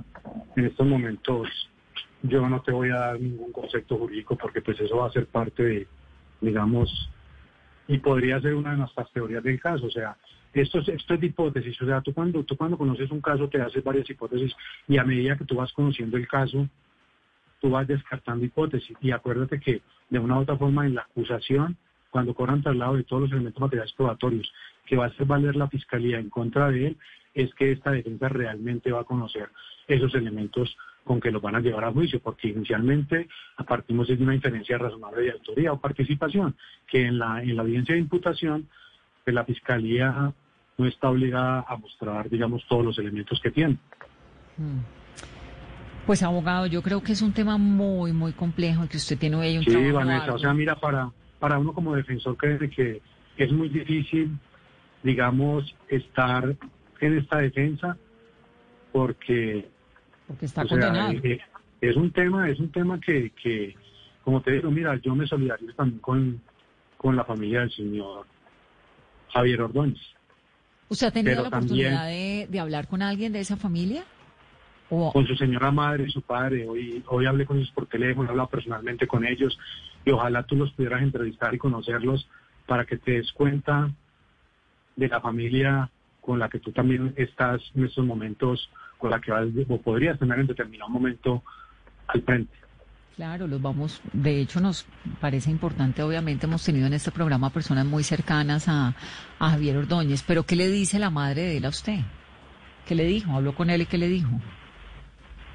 en 0.57 0.65
estos 0.65 0.87
momentos, 0.87 1.49
yo 2.23 2.49
no 2.49 2.61
te 2.63 2.73
voy 2.73 2.91
a 2.91 2.97
dar 2.97 3.21
ningún 3.21 3.53
concepto 3.53 3.99
jurídico 3.99 4.37
porque 4.37 4.61
pues 4.61 4.81
eso 4.81 4.97
va 4.99 5.07
a 5.07 5.13
ser 5.13 5.27
parte 5.27 5.63
de, 5.63 5.89
digamos, 6.41 7.11
y 7.89 7.99
podría 7.99 8.41
ser 8.41 8.55
una 8.55 8.73
de 8.73 8.79
nuestras 8.79 9.11
teorías 9.13 9.43
del 9.43 9.61
caso. 9.61 9.87
O 9.87 9.91
sea, 9.91 10.17
esto 10.53 10.79
es, 10.79 10.89
esto 10.89 11.15
es 11.15 11.21
de 11.21 11.27
hipótesis. 11.27 11.81
O 11.83 11.87
sea, 11.87 12.01
tú 12.01 12.15
cuando, 12.15 12.43
tú 12.45 12.57
cuando 12.57 12.79
conoces 12.79 13.11
un 13.11 13.21
caso 13.21 13.49
te 13.49 13.61
haces 13.61 13.85
varias 13.85 14.09
hipótesis 14.09 14.55
y 14.89 14.97
a 14.99 15.05
medida 15.05 15.37
que 15.37 15.45
tú 15.45 15.57
vas 15.57 15.73
conociendo 15.73 16.17
el 16.17 16.27
caso, 16.27 16.69
tú 17.61 17.71
vas 17.71 17.87
descartando 17.87 18.45
hipótesis. 18.45 18.97
Y 19.01 19.11
acuérdate 19.11 19.61
que 19.61 19.83
de 20.09 20.19
una 20.19 20.39
u 20.39 20.43
otra 20.43 20.57
forma 20.57 20.87
en 20.87 20.95
la 20.95 21.03
acusación, 21.03 21.77
cuando 22.11 22.35
cobran 22.35 22.63
traslado 22.63 22.97
de 22.97 23.05
todos 23.05 23.23
los 23.23 23.33
elementos 23.33 23.61
materiales 23.61 23.93
probatorios 23.93 24.53
que 24.87 24.97
va 24.97 25.05
a 25.05 25.09
hacer 25.09 25.27
valer 25.27 25.57
la 25.57 25.69
fiscalía 25.69 26.19
en 26.19 26.31
contra 26.31 26.71
de 26.71 26.89
él, 26.89 26.97
es 27.35 27.55
que 27.55 27.73
esta 27.73 27.93
defensa 27.93 28.29
realmente 28.29 28.91
va 28.91 29.01
a 29.01 29.05
conocer 29.05 29.49
esos 29.87 30.15
elementos 30.15 30.77
con 31.05 31.21
que 31.21 31.31
los 31.31 31.41
van 31.41 31.57
a 31.57 31.61
llevar 31.61 31.85
a 31.85 31.93
juicio, 31.93 32.21
porque 32.21 32.49
inicialmente 32.49 33.29
partimos 33.67 34.09
de 34.09 34.15
una 34.15 34.35
inferencia 34.35 34.79
razonable 34.79 35.23
de 35.23 35.33
autoría 35.33 35.73
o 35.73 35.81
participación, 35.81 36.57
que 36.87 37.07
en 37.07 37.19
la, 37.19 37.43
en 37.43 37.57
la 37.57 37.63
audiencia 37.63 37.95
de 37.95 38.01
imputación, 38.01 38.69
pues 39.25 39.35
la 39.35 39.45
Fiscalía 39.45 40.33
no 40.77 40.87
está 40.87 41.11
obligada 41.11 41.65
a 41.67 41.77
mostrar, 41.77 42.29
digamos, 42.29 42.65
todos 42.69 42.85
los 42.85 42.99
elementos 42.99 43.41
que 43.41 43.51
tiene. 43.51 43.77
Mm. 44.57 44.79
Pues 46.07 46.23
abogado, 46.23 46.67
yo 46.67 46.83
creo 46.83 47.03
que 47.03 47.13
es 47.13 47.23
un 47.23 47.33
tema 47.33 47.57
muy, 47.59 48.13
muy 48.13 48.33
complejo 48.33 48.85
y 48.85 48.89
que 48.89 48.97
usted 48.97 49.19
tiene 49.19 49.37
ahí 49.41 49.59
un 49.59 49.65
Sí, 49.65 49.91
Vanessa, 49.93 50.35
o 50.35 50.39
sea, 50.39 50.53
mira, 50.55 50.75
para, 50.77 51.11
para 51.41 51.59
uno 51.59 51.73
como 51.73 51.97
defensor 51.97 52.37
cree 52.37 52.71
que 52.71 53.03
es 53.37 53.51
muy 53.51 53.69
difícil, 53.69 54.39
digamos, 55.03 55.75
estar 55.89 56.55
en 57.01 57.19
esta 57.19 57.39
defensa 57.39 57.97
porque 58.93 59.69
porque 60.31 60.47
está 60.47 60.65
condenado. 60.65 61.13
Eh, 61.25 61.41
es 61.81 61.97
un 61.97 62.13
tema, 62.13 62.49
es 62.49 62.61
un 62.61 62.71
tema 62.71 63.01
que, 63.01 63.31
que, 63.31 63.75
como 64.23 64.41
te 64.43 64.53
digo, 64.53 64.71
mira, 64.71 64.95
yo 65.03 65.17
me 65.17 65.27
solidarizo 65.27 65.73
también 65.73 65.99
con, 65.99 66.41
con 66.97 67.17
la 67.17 67.25
familia 67.25 67.61
del 67.61 67.73
señor 67.73 68.27
Javier 69.33 69.63
Ordóñez. 69.63 69.99
¿Usted 70.89 71.09
ha 71.09 71.11
tenido 71.11 71.43
la 71.43 71.49
oportunidad 71.49 72.07
de, 72.07 72.61
hablar 72.61 72.87
con 72.87 73.03
alguien 73.03 73.33
de 73.33 73.41
esa 73.41 73.57
familia? 73.57 74.05
Con 74.91 75.25
su 75.25 75.37
señora 75.37 75.71
madre 75.71 76.05
y 76.09 76.11
su 76.11 76.21
padre. 76.21 76.69
Hoy, 76.69 77.03
hoy 77.07 77.25
hablé 77.25 77.47
con 77.47 77.59
ellos 77.59 77.71
por 77.71 77.87
teléfono, 77.87 78.29
he 78.29 78.31
hablado 78.31 78.49
personalmente 78.49 79.07
con 79.07 79.25
ellos 79.25 79.57
y 80.05 80.11
ojalá 80.11 80.43
tú 80.43 80.57
los 80.57 80.73
pudieras 80.73 81.03
entrevistar 81.03 81.55
y 81.55 81.59
conocerlos 81.59 82.29
para 82.67 82.85
que 82.85 82.97
te 82.97 83.13
des 83.13 83.33
cuenta 83.33 83.91
de 84.97 85.09
la 85.09 85.21
familia 85.21 85.89
con 86.21 86.39
la 86.39 86.49
que 86.49 86.59
tú 86.59 86.73
también 86.73 87.15
estás 87.17 87.61
en 87.75 87.85
estos 87.85 88.05
momentos 88.05 88.69
con 88.99 89.11
la 89.11 89.21
que 89.21 89.31
vas, 89.31 89.47
o 89.69 89.81
podrías 89.81 90.19
tener 90.19 90.39
en 90.41 90.47
determinado 90.47 90.91
momento 90.91 91.43
al 92.07 92.23
frente. 92.23 92.55
Claro, 93.17 93.47
los 93.47 93.61
vamos, 93.61 94.01
de 94.13 94.41
hecho 94.41 94.61
nos 94.61 94.87
parece 95.21 95.51
importante, 95.51 96.03
obviamente 96.03 96.47
hemos 96.47 96.65
tenido 96.65 96.87
en 96.87 96.95
este 96.95 97.11
programa 97.11 97.51
personas 97.51 97.85
muy 97.85 98.03
cercanas 98.03 98.67
a, 98.69 98.95
Javier 99.39 99.77
Ordóñez, 99.77 100.23
pero 100.27 100.45
¿qué 100.45 100.57
le 100.57 100.69
dice 100.69 100.99
la 100.99 101.11
madre 101.11 101.43
de 101.43 101.57
él 101.59 101.65
a 101.65 101.69
usted? 101.69 102.01
¿Qué 102.87 102.95
le 102.95 103.05
dijo? 103.05 103.33
¿Habló 103.33 103.55
con 103.55 103.69
él 103.69 103.83
y 103.83 103.87
qué 103.87 103.99
le 103.99 104.09
dijo? 104.09 104.31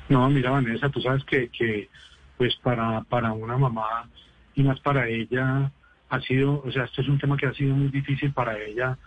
No, 0.10 0.30
mira 0.30 0.52
Vanessa, 0.52 0.90
tú 0.90 1.02
sabes 1.02 1.24
que, 1.26 1.50
que 1.50 1.90
pues 2.38 2.56
para, 2.58 3.02
para 3.04 3.34
una 3.34 3.58
mamá 3.58 4.10
y 4.54 4.64
más 4.64 4.80
para 4.82 5.08
ella 5.08 5.72
ha 6.10 6.22
sido, 6.22 6.62
o 6.64 6.72
sea, 6.72 6.84
esto 6.84 7.02
es 7.02 7.08
un 7.08 7.18
tema 7.18 7.38
que 7.38 7.48
ha 7.48 7.54
sido 7.54 7.76
muy 7.76 7.90
difícil 7.90 8.32
para 8.32 8.58
ella 8.60 8.98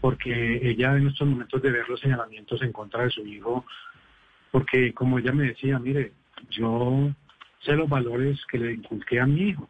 porque 0.00 0.60
ella 0.68 0.96
en 0.96 1.06
estos 1.06 1.28
momentos 1.28 1.62
de 1.62 1.70
ver 1.70 1.88
los 1.88 2.00
señalamientos 2.00 2.60
en 2.62 2.72
contra 2.72 3.04
de 3.04 3.10
su 3.10 3.24
hijo, 3.24 3.64
porque 4.50 4.92
como 4.92 5.18
ella 5.18 5.32
me 5.32 5.44
decía, 5.44 5.78
mire, 5.78 6.12
yo 6.50 7.10
sé 7.60 7.74
los 7.74 7.88
valores 7.88 8.38
que 8.50 8.58
le 8.58 8.72
inculqué 8.74 9.20
a 9.20 9.26
mi 9.26 9.50
hijo. 9.50 9.68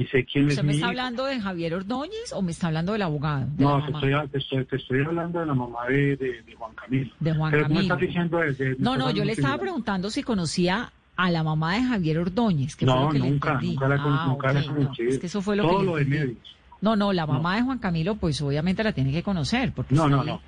Y 0.00 0.06
sé 0.06 0.24
quién 0.24 0.46
¿Usted 0.46 0.60
es 0.60 0.64
me 0.64 0.72
mi 0.72 0.76
está 0.76 0.86
hijo. 0.86 0.88
hablando 0.88 1.24
de 1.26 1.38
Javier 1.40 1.74
Ordóñez 1.74 2.32
o 2.32 2.40
me 2.40 2.52
está 2.52 2.68
hablando 2.68 2.92
del 2.92 3.02
abogado? 3.02 3.46
de 3.52 3.62
No, 3.64 3.84
te 3.84 3.92
estoy, 3.92 4.28
te, 4.30 4.38
estoy, 4.38 4.64
te 4.64 4.76
estoy 4.76 5.04
hablando 5.04 5.40
de 5.40 5.46
la 5.46 5.52
mamá 5.54 5.86
de, 5.88 6.16
de- 6.16 6.42
de 6.42 6.54
Juan 6.56 6.72
Camilo. 6.74 7.10
De 7.20 7.34
Juan 7.34 7.50
Pero 7.50 7.64
tú 7.64 7.68
me 7.68 7.74
Camilo. 7.80 7.94
estás 7.94 8.08
diciendo 8.08 8.40
No, 8.78 8.96
no, 8.96 9.10
yo 9.10 9.24
le 9.26 9.32
estaba 9.32 9.58
preguntando 9.58 10.08
si 10.08 10.22
conocía 10.22 10.90
a 11.16 11.30
la 11.30 11.42
mamá 11.42 11.74
de 11.74 11.82
Javier 11.82 12.18
Ordóñez, 12.18 12.76
que 12.76 12.86
fue 12.86 12.94
No, 12.94 13.02
lo 13.04 13.08
que 13.10 13.18
nunca, 13.18 13.60
le 13.60 13.66
nunca 13.68 13.88
la, 13.88 13.94
Ah, 13.96 14.24
nunca 14.26 14.52
la 14.54 14.60
ok, 14.60 14.66
no, 14.68 14.74
conocí. 14.74 15.02
es 15.02 15.18
que 15.18 15.26
eso 15.26 15.42
fue 15.42 15.54
lo 15.56 15.64
Todo 15.64 15.80
que 15.80 15.84
lo 15.84 15.96
de 15.96 16.04
medios. 16.06 16.56
No, 16.80 16.96
no, 16.96 17.12
la 17.12 17.26
No. 17.26 17.34
mamá 17.34 17.56
de 17.56 17.62
Juan 17.62 17.78
Camilo, 17.78 18.14
pues 18.14 18.40
obviamente 18.40 18.82
la 18.82 18.92
tiene 18.92 19.12
que 19.12 19.22
conocer, 19.22 19.72
porque 19.74 19.94
No, 19.94 20.06
está 20.06 20.16
no, 20.16 20.24
no. 20.24 20.40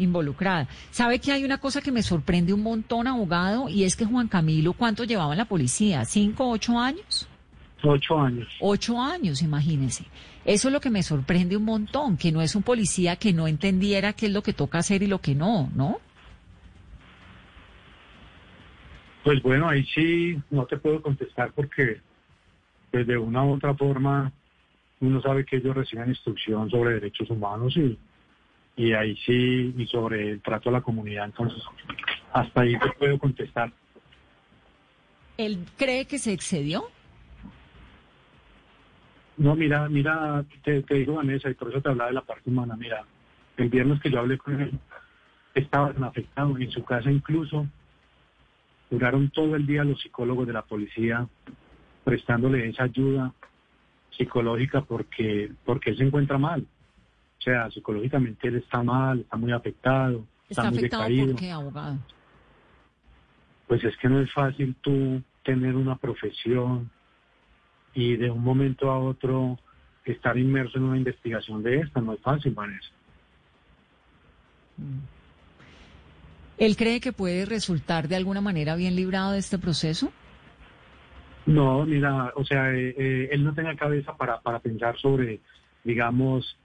involucrada. 0.00 0.66
¿Sabe 0.90 1.20
que 1.20 1.30
hay 1.30 1.44
una 1.44 1.58
cosa 1.58 1.80
que 1.80 1.92
me 1.92 2.02
sorprende 2.02 2.52
un 2.52 2.64
montón, 2.64 3.06
abogado? 3.06 3.68
Y 3.68 3.84
es 3.84 3.94
que 3.94 4.04
Juan 4.04 4.26
Camilo, 4.26 4.72
¿cuánto 4.72 5.04
llevaba 5.04 5.32
en 5.32 5.38
la 5.38 5.44
policía? 5.44 6.04
¿Cinco, 6.04 6.48
ocho 6.50 6.76
años? 6.76 7.28
Ocho 7.88 8.18
años. 8.18 8.48
Ocho 8.60 9.00
años, 9.00 9.42
imagínese. 9.42 10.04
Eso 10.44 10.68
es 10.68 10.74
lo 10.74 10.80
que 10.80 10.90
me 10.90 11.04
sorprende 11.04 11.56
un 11.56 11.64
montón, 11.64 12.16
que 12.16 12.32
no 12.32 12.42
es 12.42 12.56
un 12.56 12.64
policía 12.64 13.14
que 13.16 13.32
no 13.32 13.46
entendiera 13.46 14.12
qué 14.12 14.26
es 14.26 14.32
lo 14.32 14.42
que 14.42 14.52
toca 14.52 14.78
hacer 14.78 15.04
y 15.04 15.06
lo 15.06 15.20
que 15.20 15.36
no, 15.36 15.70
¿no? 15.74 16.00
Pues 19.22 19.40
bueno, 19.42 19.68
ahí 19.68 19.84
sí 19.94 20.36
no 20.50 20.66
te 20.66 20.76
puedo 20.78 21.00
contestar 21.00 21.52
porque 21.52 22.00
pues 22.90 23.06
de 23.06 23.18
una 23.18 23.44
u 23.44 23.54
otra 23.54 23.74
forma 23.74 24.32
uno 25.00 25.20
sabe 25.22 25.44
que 25.44 25.56
ellos 25.56 25.76
reciben 25.76 26.08
instrucción 26.08 26.68
sobre 26.70 26.94
derechos 26.94 27.30
humanos 27.30 27.76
y, 27.76 27.98
y 28.76 28.92
ahí 28.94 29.16
sí, 29.26 29.74
y 29.76 29.86
sobre 29.86 30.30
el 30.30 30.42
trato 30.42 30.70
a 30.70 30.72
la 30.72 30.80
comunidad, 30.80 31.26
entonces 31.26 31.62
hasta 32.32 32.62
ahí 32.62 32.76
te 32.78 32.90
puedo 32.98 33.18
contestar. 33.18 33.72
¿Él 35.36 35.58
cree 35.76 36.06
que 36.06 36.18
se 36.18 36.32
excedió? 36.32 36.88
No, 39.38 39.54
mira, 39.54 39.88
mira, 39.88 40.44
te, 40.62 40.82
te 40.82 40.94
digo 40.94 41.14
Vanessa, 41.14 41.50
y 41.50 41.54
por 41.54 41.70
eso 41.70 41.80
te 41.80 41.90
hablaba 41.90 42.08
de 42.08 42.14
la 42.14 42.22
parte 42.22 42.48
humana, 42.48 42.76
mira, 42.76 43.04
el 43.56 43.68
viernes 43.68 44.00
que 44.00 44.10
yo 44.10 44.20
hablé 44.20 44.38
con 44.38 44.60
él, 44.60 44.78
estaba 45.54 45.92
tan 45.92 46.04
afectado, 46.04 46.56
en 46.58 46.70
su 46.70 46.84
casa 46.84 47.10
incluso, 47.10 47.66
duraron 48.90 49.30
todo 49.30 49.56
el 49.56 49.66
día 49.66 49.84
los 49.84 50.00
psicólogos 50.00 50.46
de 50.46 50.52
la 50.52 50.62
policía 50.62 51.26
prestándole 52.04 52.68
esa 52.68 52.84
ayuda 52.84 53.32
psicológica 54.16 54.82
porque, 54.82 55.52
porque 55.64 55.90
él 55.90 55.98
se 55.98 56.04
encuentra 56.04 56.38
mal. 56.38 56.66
O 57.38 57.42
sea, 57.42 57.70
psicológicamente 57.70 58.48
él 58.48 58.56
está 58.56 58.82
mal, 58.82 59.20
está 59.20 59.36
muy 59.36 59.52
afectado, 59.52 60.24
está, 60.48 60.62
¿Está 60.62 60.70
muy 60.70 60.78
afectado 60.78 61.02
decaído. 61.02 61.26
por 61.32 61.36
qué, 61.36 61.50
abogado? 61.50 61.98
Pues 63.66 63.84
es 63.84 63.96
que 63.96 64.08
no 64.08 64.20
es 64.20 64.32
fácil 64.32 64.74
tú 64.80 65.22
tener 65.42 65.74
una 65.74 65.96
profesión 65.96 66.90
y 67.96 68.16
de 68.16 68.30
un 68.30 68.44
momento 68.44 68.90
a 68.90 68.98
otro 68.98 69.58
estar 70.04 70.36
inmerso 70.36 70.76
en 70.76 70.84
una 70.84 70.98
investigación 70.98 71.62
de 71.62 71.78
esta, 71.78 72.00
no 72.02 72.12
es 72.12 72.20
fácil, 72.20 72.52
Vanessa. 72.52 72.90
¿Él 76.58 76.76
cree 76.76 77.00
que 77.00 77.12
puede 77.12 77.46
resultar 77.46 78.06
de 78.06 78.16
alguna 78.16 78.42
manera 78.42 78.76
bien 78.76 78.94
librado 78.96 79.32
de 79.32 79.38
este 79.38 79.58
proceso? 79.58 80.12
No, 81.46 81.86
mira, 81.86 82.32
o 82.36 82.44
sea, 82.44 82.70
eh, 82.74 82.94
eh, 82.98 83.28
él 83.32 83.42
no 83.42 83.54
tenga 83.54 83.74
cabeza 83.76 84.14
para, 84.14 84.40
para 84.40 84.58
pensar 84.58 84.98
sobre, 84.98 85.40
digamos, 85.82 86.58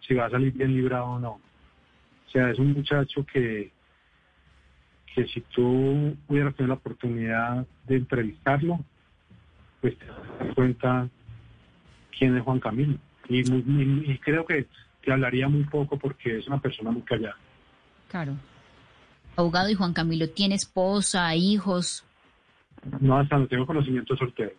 si 0.00 0.14
va 0.14 0.26
a 0.26 0.30
salir 0.30 0.54
bien 0.54 0.74
librado 0.74 1.04
o 1.04 1.18
no. 1.18 1.32
O 1.32 2.30
sea, 2.32 2.50
es 2.50 2.58
un 2.58 2.72
muchacho 2.72 3.26
que, 3.26 3.72
que 5.14 5.26
si 5.26 5.42
tú 5.42 6.16
hubieras 6.28 6.54
tenido 6.54 6.74
la 6.74 6.80
oportunidad 6.80 7.66
de 7.86 7.96
entrevistarlo, 7.96 8.80
pues 9.80 9.98
te 9.98 10.06
das 10.06 10.54
cuenta 10.54 11.08
quién 12.16 12.36
es 12.36 12.42
Juan 12.42 12.60
Camilo. 12.60 12.98
Y, 13.28 13.40
y- 13.40 14.04
y 14.12 14.18
creo 14.18 14.44
que 14.46 14.66
te 15.04 15.12
hablaría 15.12 15.48
muy 15.48 15.64
poco 15.64 15.98
porque 15.98 16.38
es 16.38 16.46
una 16.46 16.60
persona 16.60 16.90
muy 16.90 17.02
callada. 17.02 17.36
Claro. 18.10 18.34
Abogado 19.36 19.68
y 19.70 19.74
Juan 19.74 19.92
Camilo 19.92 20.28
tiene 20.30 20.54
esposa, 20.56 21.34
hijos. 21.34 22.04
No, 23.00 23.18
hasta 23.18 23.38
no 23.38 23.46
tengo 23.46 23.66
conocimiento 23.66 24.16
soltero. 24.16 24.52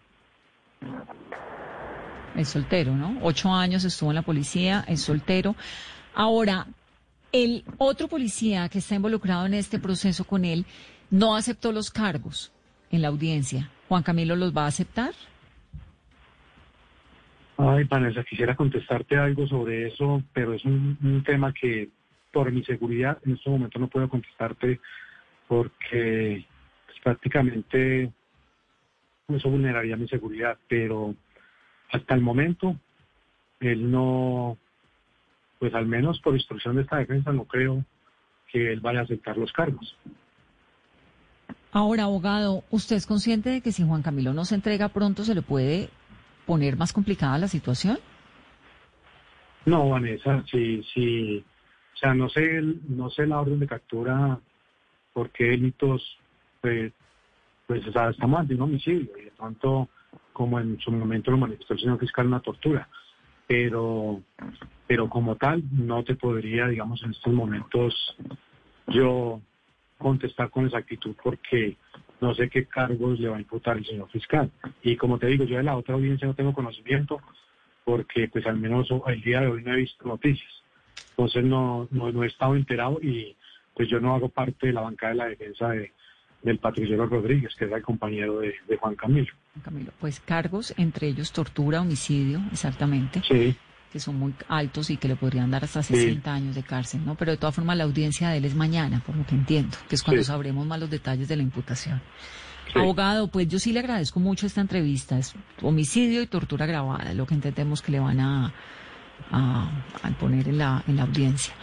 Es 2.36 2.50
soltero, 2.50 2.96
¿no? 2.96 3.18
Ocho 3.22 3.52
años 3.54 3.84
estuvo 3.84 4.12
en 4.12 4.16
la 4.16 4.22
policía, 4.22 4.86
es 4.88 5.02
soltero. 5.02 5.56
Ahora, 6.14 6.68
el 7.32 7.64
otro 7.78 8.08
policía 8.08 8.70
que 8.70 8.80
está 8.80 8.96
involucrado 8.96 9.46
en 9.46 9.56
este 9.56 9.80
proceso 9.80 10.24
con 10.24 10.46
él 10.46 10.66
no 11.12 11.36
aceptó 11.36 11.72
los 11.72 11.90
cargos 11.92 12.52
en 12.92 13.02
la 13.02 13.10
audiencia. 13.10 13.70
¿Juan 13.88 14.04
Camilo 14.04 14.36
los 14.36 14.56
va 14.56 14.66
a 14.66 14.68
aceptar? 14.68 15.12
Ay, 17.58 17.84
Vanessa, 17.84 18.24
quisiera 18.24 18.56
contestarte 18.56 19.18
algo 19.18 19.46
sobre 19.46 19.88
eso, 19.88 20.24
pero 20.32 20.54
es 20.54 20.64
un, 20.64 21.24
tema 21.26 21.54
que 21.54 21.90
por 22.32 22.52
mi 22.52 22.64
seguridad 22.64 23.18
en 23.26 23.34
este 23.34 23.50
momento 23.50 23.80
no 23.80 23.90
puedo 23.90 24.08
contestarte 24.08 24.80
porque 25.48 26.46
pues, 26.86 27.00
prácticamente 27.04 28.12
eso 29.28 29.50
vulneraría 29.50 29.98
mi 29.98 30.08
seguridad, 30.08 30.58
pero 30.70 31.14
hasta 31.92 32.16
el 32.16 32.22
momento 32.22 32.78
él 33.60 33.92
no, 33.92 34.58
pues 35.60 35.74
al 35.74 35.86
menos 35.86 36.20
por 36.22 36.36
instrucción 36.36 36.78
de 36.78 36.84
esta 36.84 36.98
defensa 36.98 37.34
no 37.34 37.44
creo 37.44 37.84
que 38.52 38.72
él 38.72 38.80
vaya 38.80 39.02
a 39.02 39.04
aceptar 39.04 39.38
los 39.38 39.52
cargos. 39.52 39.98
Ahora, 41.72 42.04
abogado, 42.06 42.64
¿usted 42.72 42.96
es 42.96 43.06
consciente 43.06 43.50
de 43.50 43.62
que 43.62 43.72
si 43.72 43.86
Juan 43.86 44.02
Camilo 44.02 44.34
no 44.34 44.44
se 44.46 44.56
entrega 44.56 44.90
pronto 44.90 45.24
se 45.24 45.36
le 45.36 45.44
puede 45.44 45.90
poner 46.46 46.78
más 46.78 46.94
complicada 46.94 47.38
la 47.38 47.48
situación? 47.48 48.00
No, 49.66 49.90
Vanessa, 49.90 50.44
sí, 50.50 50.82
sí, 50.94 51.44
o 51.94 51.98
sea, 51.98 52.14
no 52.16 52.28
sé, 52.30 52.62
no 52.88 53.10
sé 53.12 53.28
la 53.28 53.42
orden 53.42 53.60
de 53.60 53.68
captura 53.68 54.40
por 55.14 55.30
qué 55.30 55.44
delitos, 55.46 56.02
pues, 56.62 56.92
pues 57.68 57.86
o 57.88 57.92
sea, 57.92 58.10
está 58.10 58.26
mal 58.26 58.48
de 58.48 58.56
un 58.56 58.62
homicidio 58.62 59.12
y 59.20 59.26
de 59.26 59.32
pronto, 59.32 59.90
como 60.34 60.60
en 60.60 60.80
su 60.80 60.92
momento 60.92 61.30
lo 61.30 61.38
manifestó 61.38 61.74
el 61.74 61.82
señor 61.82 62.00
fiscal, 62.00 62.28
una 62.28 62.40
tortura. 62.40 62.88
Pero, 63.48 64.22
pero 64.88 65.10
como 65.10 65.36
tal, 65.36 65.64
no 65.72 66.04
te 66.04 66.16
podría, 66.16 66.68
digamos, 66.68 67.04
en 67.04 67.12
estos 67.12 67.34
momentos 67.34 68.16
yo 68.88 69.42
contestar 70.00 70.50
con 70.50 70.66
exactitud 70.66 71.16
porque 71.22 71.78
no 72.22 72.34
sé 72.34 72.50
qué 72.50 72.66
cargos 72.66 73.20
le 73.20 73.30
va 73.30 73.38
a 73.38 73.42
imputar 73.42 73.78
el 73.78 73.86
señor 73.86 74.10
fiscal. 74.10 74.50
Y 74.82 74.96
como 74.96 75.20
te 75.20 75.28
digo, 75.28 75.44
yo 75.44 75.58
de 75.58 75.64
la 75.64 75.78
otra 75.78 75.96
audiencia 75.96 76.28
no 76.28 76.34
tengo 76.34 76.54
conocimiento 76.54 77.22
porque 77.86 78.28
pues 78.28 78.46
al 78.48 78.58
menos 78.58 78.88
el 79.08 79.22
día 79.22 79.42
de 79.42 79.48
hoy 79.48 79.64
no 79.64 79.74
he 79.74 79.78
visto 79.78 80.08
noticias. 80.08 80.52
Entonces 81.12 81.44
no, 81.44 81.88
no, 81.92 82.12
no 82.12 82.24
he 82.24 82.28
estado 82.28 82.56
enterado 82.56 83.00
y 83.02 83.36
pues 83.74 83.90
yo 83.90 84.00
no 84.00 84.16
hago 84.16 84.30
parte 84.30 84.68
de 84.68 84.74
la 84.74 84.82
bancada 84.82 85.14
de 85.14 85.18
la 85.18 85.26
defensa 85.26 85.70
de, 85.70 85.92
del 86.42 86.60
patrullero 86.60 87.06
Rodríguez, 87.06 87.56
que 87.56 87.66
es 87.66 87.72
el 87.72 87.82
compañero 87.82 88.40
de, 88.40 88.56
de 88.68 88.78
Juan 88.78 88.96
Camilo. 88.96 89.34
Juan 89.54 89.64
Camilo, 89.64 89.92
pues 90.00 90.20
cargos, 90.20 90.74
entre 90.78 91.08
ellos 91.08 91.32
tortura, 91.32 91.82
homicidio, 91.82 92.42
exactamente, 92.52 93.22
Sí, 93.28 93.56
que 93.92 94.00
son 94.00 94.18
muy 94.20 94.34
altos 94.48 94.90
y 94.90 94.98
que 94.98 95.08
le 95.08 95.16
podrían 95.16 95.50
dar 95.52 95.64
hasta 95.64 95.82
60 95.82 96.32
años 96.34 96.56
de 96.56 96.64
cárcel, 96.64 97.02
¿no? 97.06 97.16
Pero 97.16 97.32
de 97.32 97.38
todas 97.38 97.56
formas 97.56 97.76
la 97.78 97.86
audiencia 97.86 98.30
de 98.30 98.38
él 98.38 98.46
es 98.46 98.56
mañana, 98.56 99.02
por 99.06 99.16
lo 99.16 99.26
que 99.26 99.36
entiendo, 99.36 99.76
que 99.88 99.96
es 99.96 100.04
cuando 100.04 100.22
Sí. 100.24 100.28
sabremos 100.28 100.66
más 100.68 100.80
los 100.80 100.90
detalles 100.90 101.28
de 101.28 101.36
la 101.36 101.44
imputación. 101.44 102.02
sí. 102.72 102.78
Abogado, 102.80 103.28
pues 103.30 103.48
yo 103.48 103.58
sí 103.58 103.74
le 103.74 103.80
agradezco 103.80 104.20
mucho 104.20 104.46
esta 104.46 104.62
entrevista. 104.62 105.18
Es 105.18 105.34
homicidio 105.64 106.22
y 106.22 106.28
tortura 106.28 106.68
grabada, 106.68 107.14
lo 107.16 107.26
que 107.26 107.34
entendemos 107.34 107.82
que 107.82 107.92
le 107.92 108.00
van 108.00 108.20
a, 108.20 108.54
a, 109.32 109.70
a 110.04 110.10
poner 110.20 110.48
en 110.50 110.60
la, 110.60 110.84
en 110.88 110.96
la 110.98 111.04
audiencia. 111.04 111.54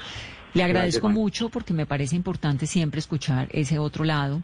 Le 0.55 0.65
agradezco 0.65 1.09
mucho 1.09 1.49
porque 1.49 1.73
me 1.75 1.87
parece 1.87 2.17
importante 2.17 2.67
siempre 2.67 2.99
escuchar 2.99 3.47
ese 3.53 3.79
otro 3.79 4.05
lado. 4.05 4.43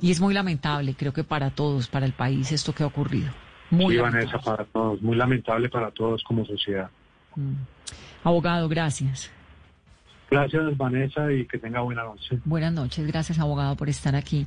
Y 0.00 0.10
es 0.10 0.20
muy 0.20 0.34
lamentable, 0.34 0.94
creo 0.94 1.12
que 1.12 1.24
para 1.24 1.50
todos, 1.50 1.86
para 1.88 2.04
el 2.04 2.12
país, 2.12 2.50
esto 2.52 2.74
que 2.74 2.82
ha 2.82 2.86
ocurrido. 2.86 3.30
Muy 3.70 3.94
Sí, 3.94 3.96
lamentable. 4.00 4.26
Vanessa, 4.26 4.38
para 4.50 4.64
todos, 4.64 5.02
muy 5.02 5.16
lamentable 5.16 5.68
para 5.68 5.90
todos 5.90 6.22
como 6.22 6.44
sociedad. 6.46 6.88
Mm. 7.34 7.54
Abogado, 8.24 8.68
gracias. 8.68 9.30
Gracias, 10.30 10.76
Vanessa, 10.76 11.32
y 11.32 11.46
que 11.46 11.58
tenga 11.58 11.80
buena 11.82 12.02
noche. 12.04 12.38
Buenas 12.44 12.72
noches, 12.72 13.06
gracias 13.06 13.38
abogado 13.38 13.76
por 13.76 13.88
estar 13.88 14.16
aquí 14.16 14.46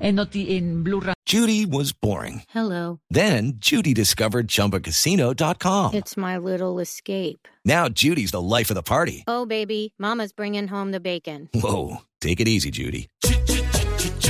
en, 0.00 0.16
Noti- 0.16 0.56
en 0.56 0.84
Blue 0.84 1.00
Radio. 1.00 1.14
Judy 1.26 1.66
was 1.66 1.92
boring. 1.98 2.42
Hello. 2.54 3.00
Then 3.10 3.58
Judy 3.60 3.92
discovered 3.94 4.48
ChumbaCasino.com. 4.48 5.94
It's 5.94 6.16
my 6.16 6.38
little 6.38 6.78
escape. 6.80 7.46
Now 7.64 7.88
Judy's 7.88 8.30
the 8.30 8.40
life 8.40 8.70
of 8.70 8.76
the 8.76 8.82
party. 8.82 9.24
Oh, 9.26 9.44
baby, 9.46 9.92
Mama's 9.98 10.32
bringing 10.32 10.68
home 10.68 10.90
the 10.92 11.00
bacon. 11.00 11.48
Whoa, 11.54 11.98
take 12.20 12.40
it 12.40 12.48
easy, 12.48 12.70
Judy. 12.70 13.08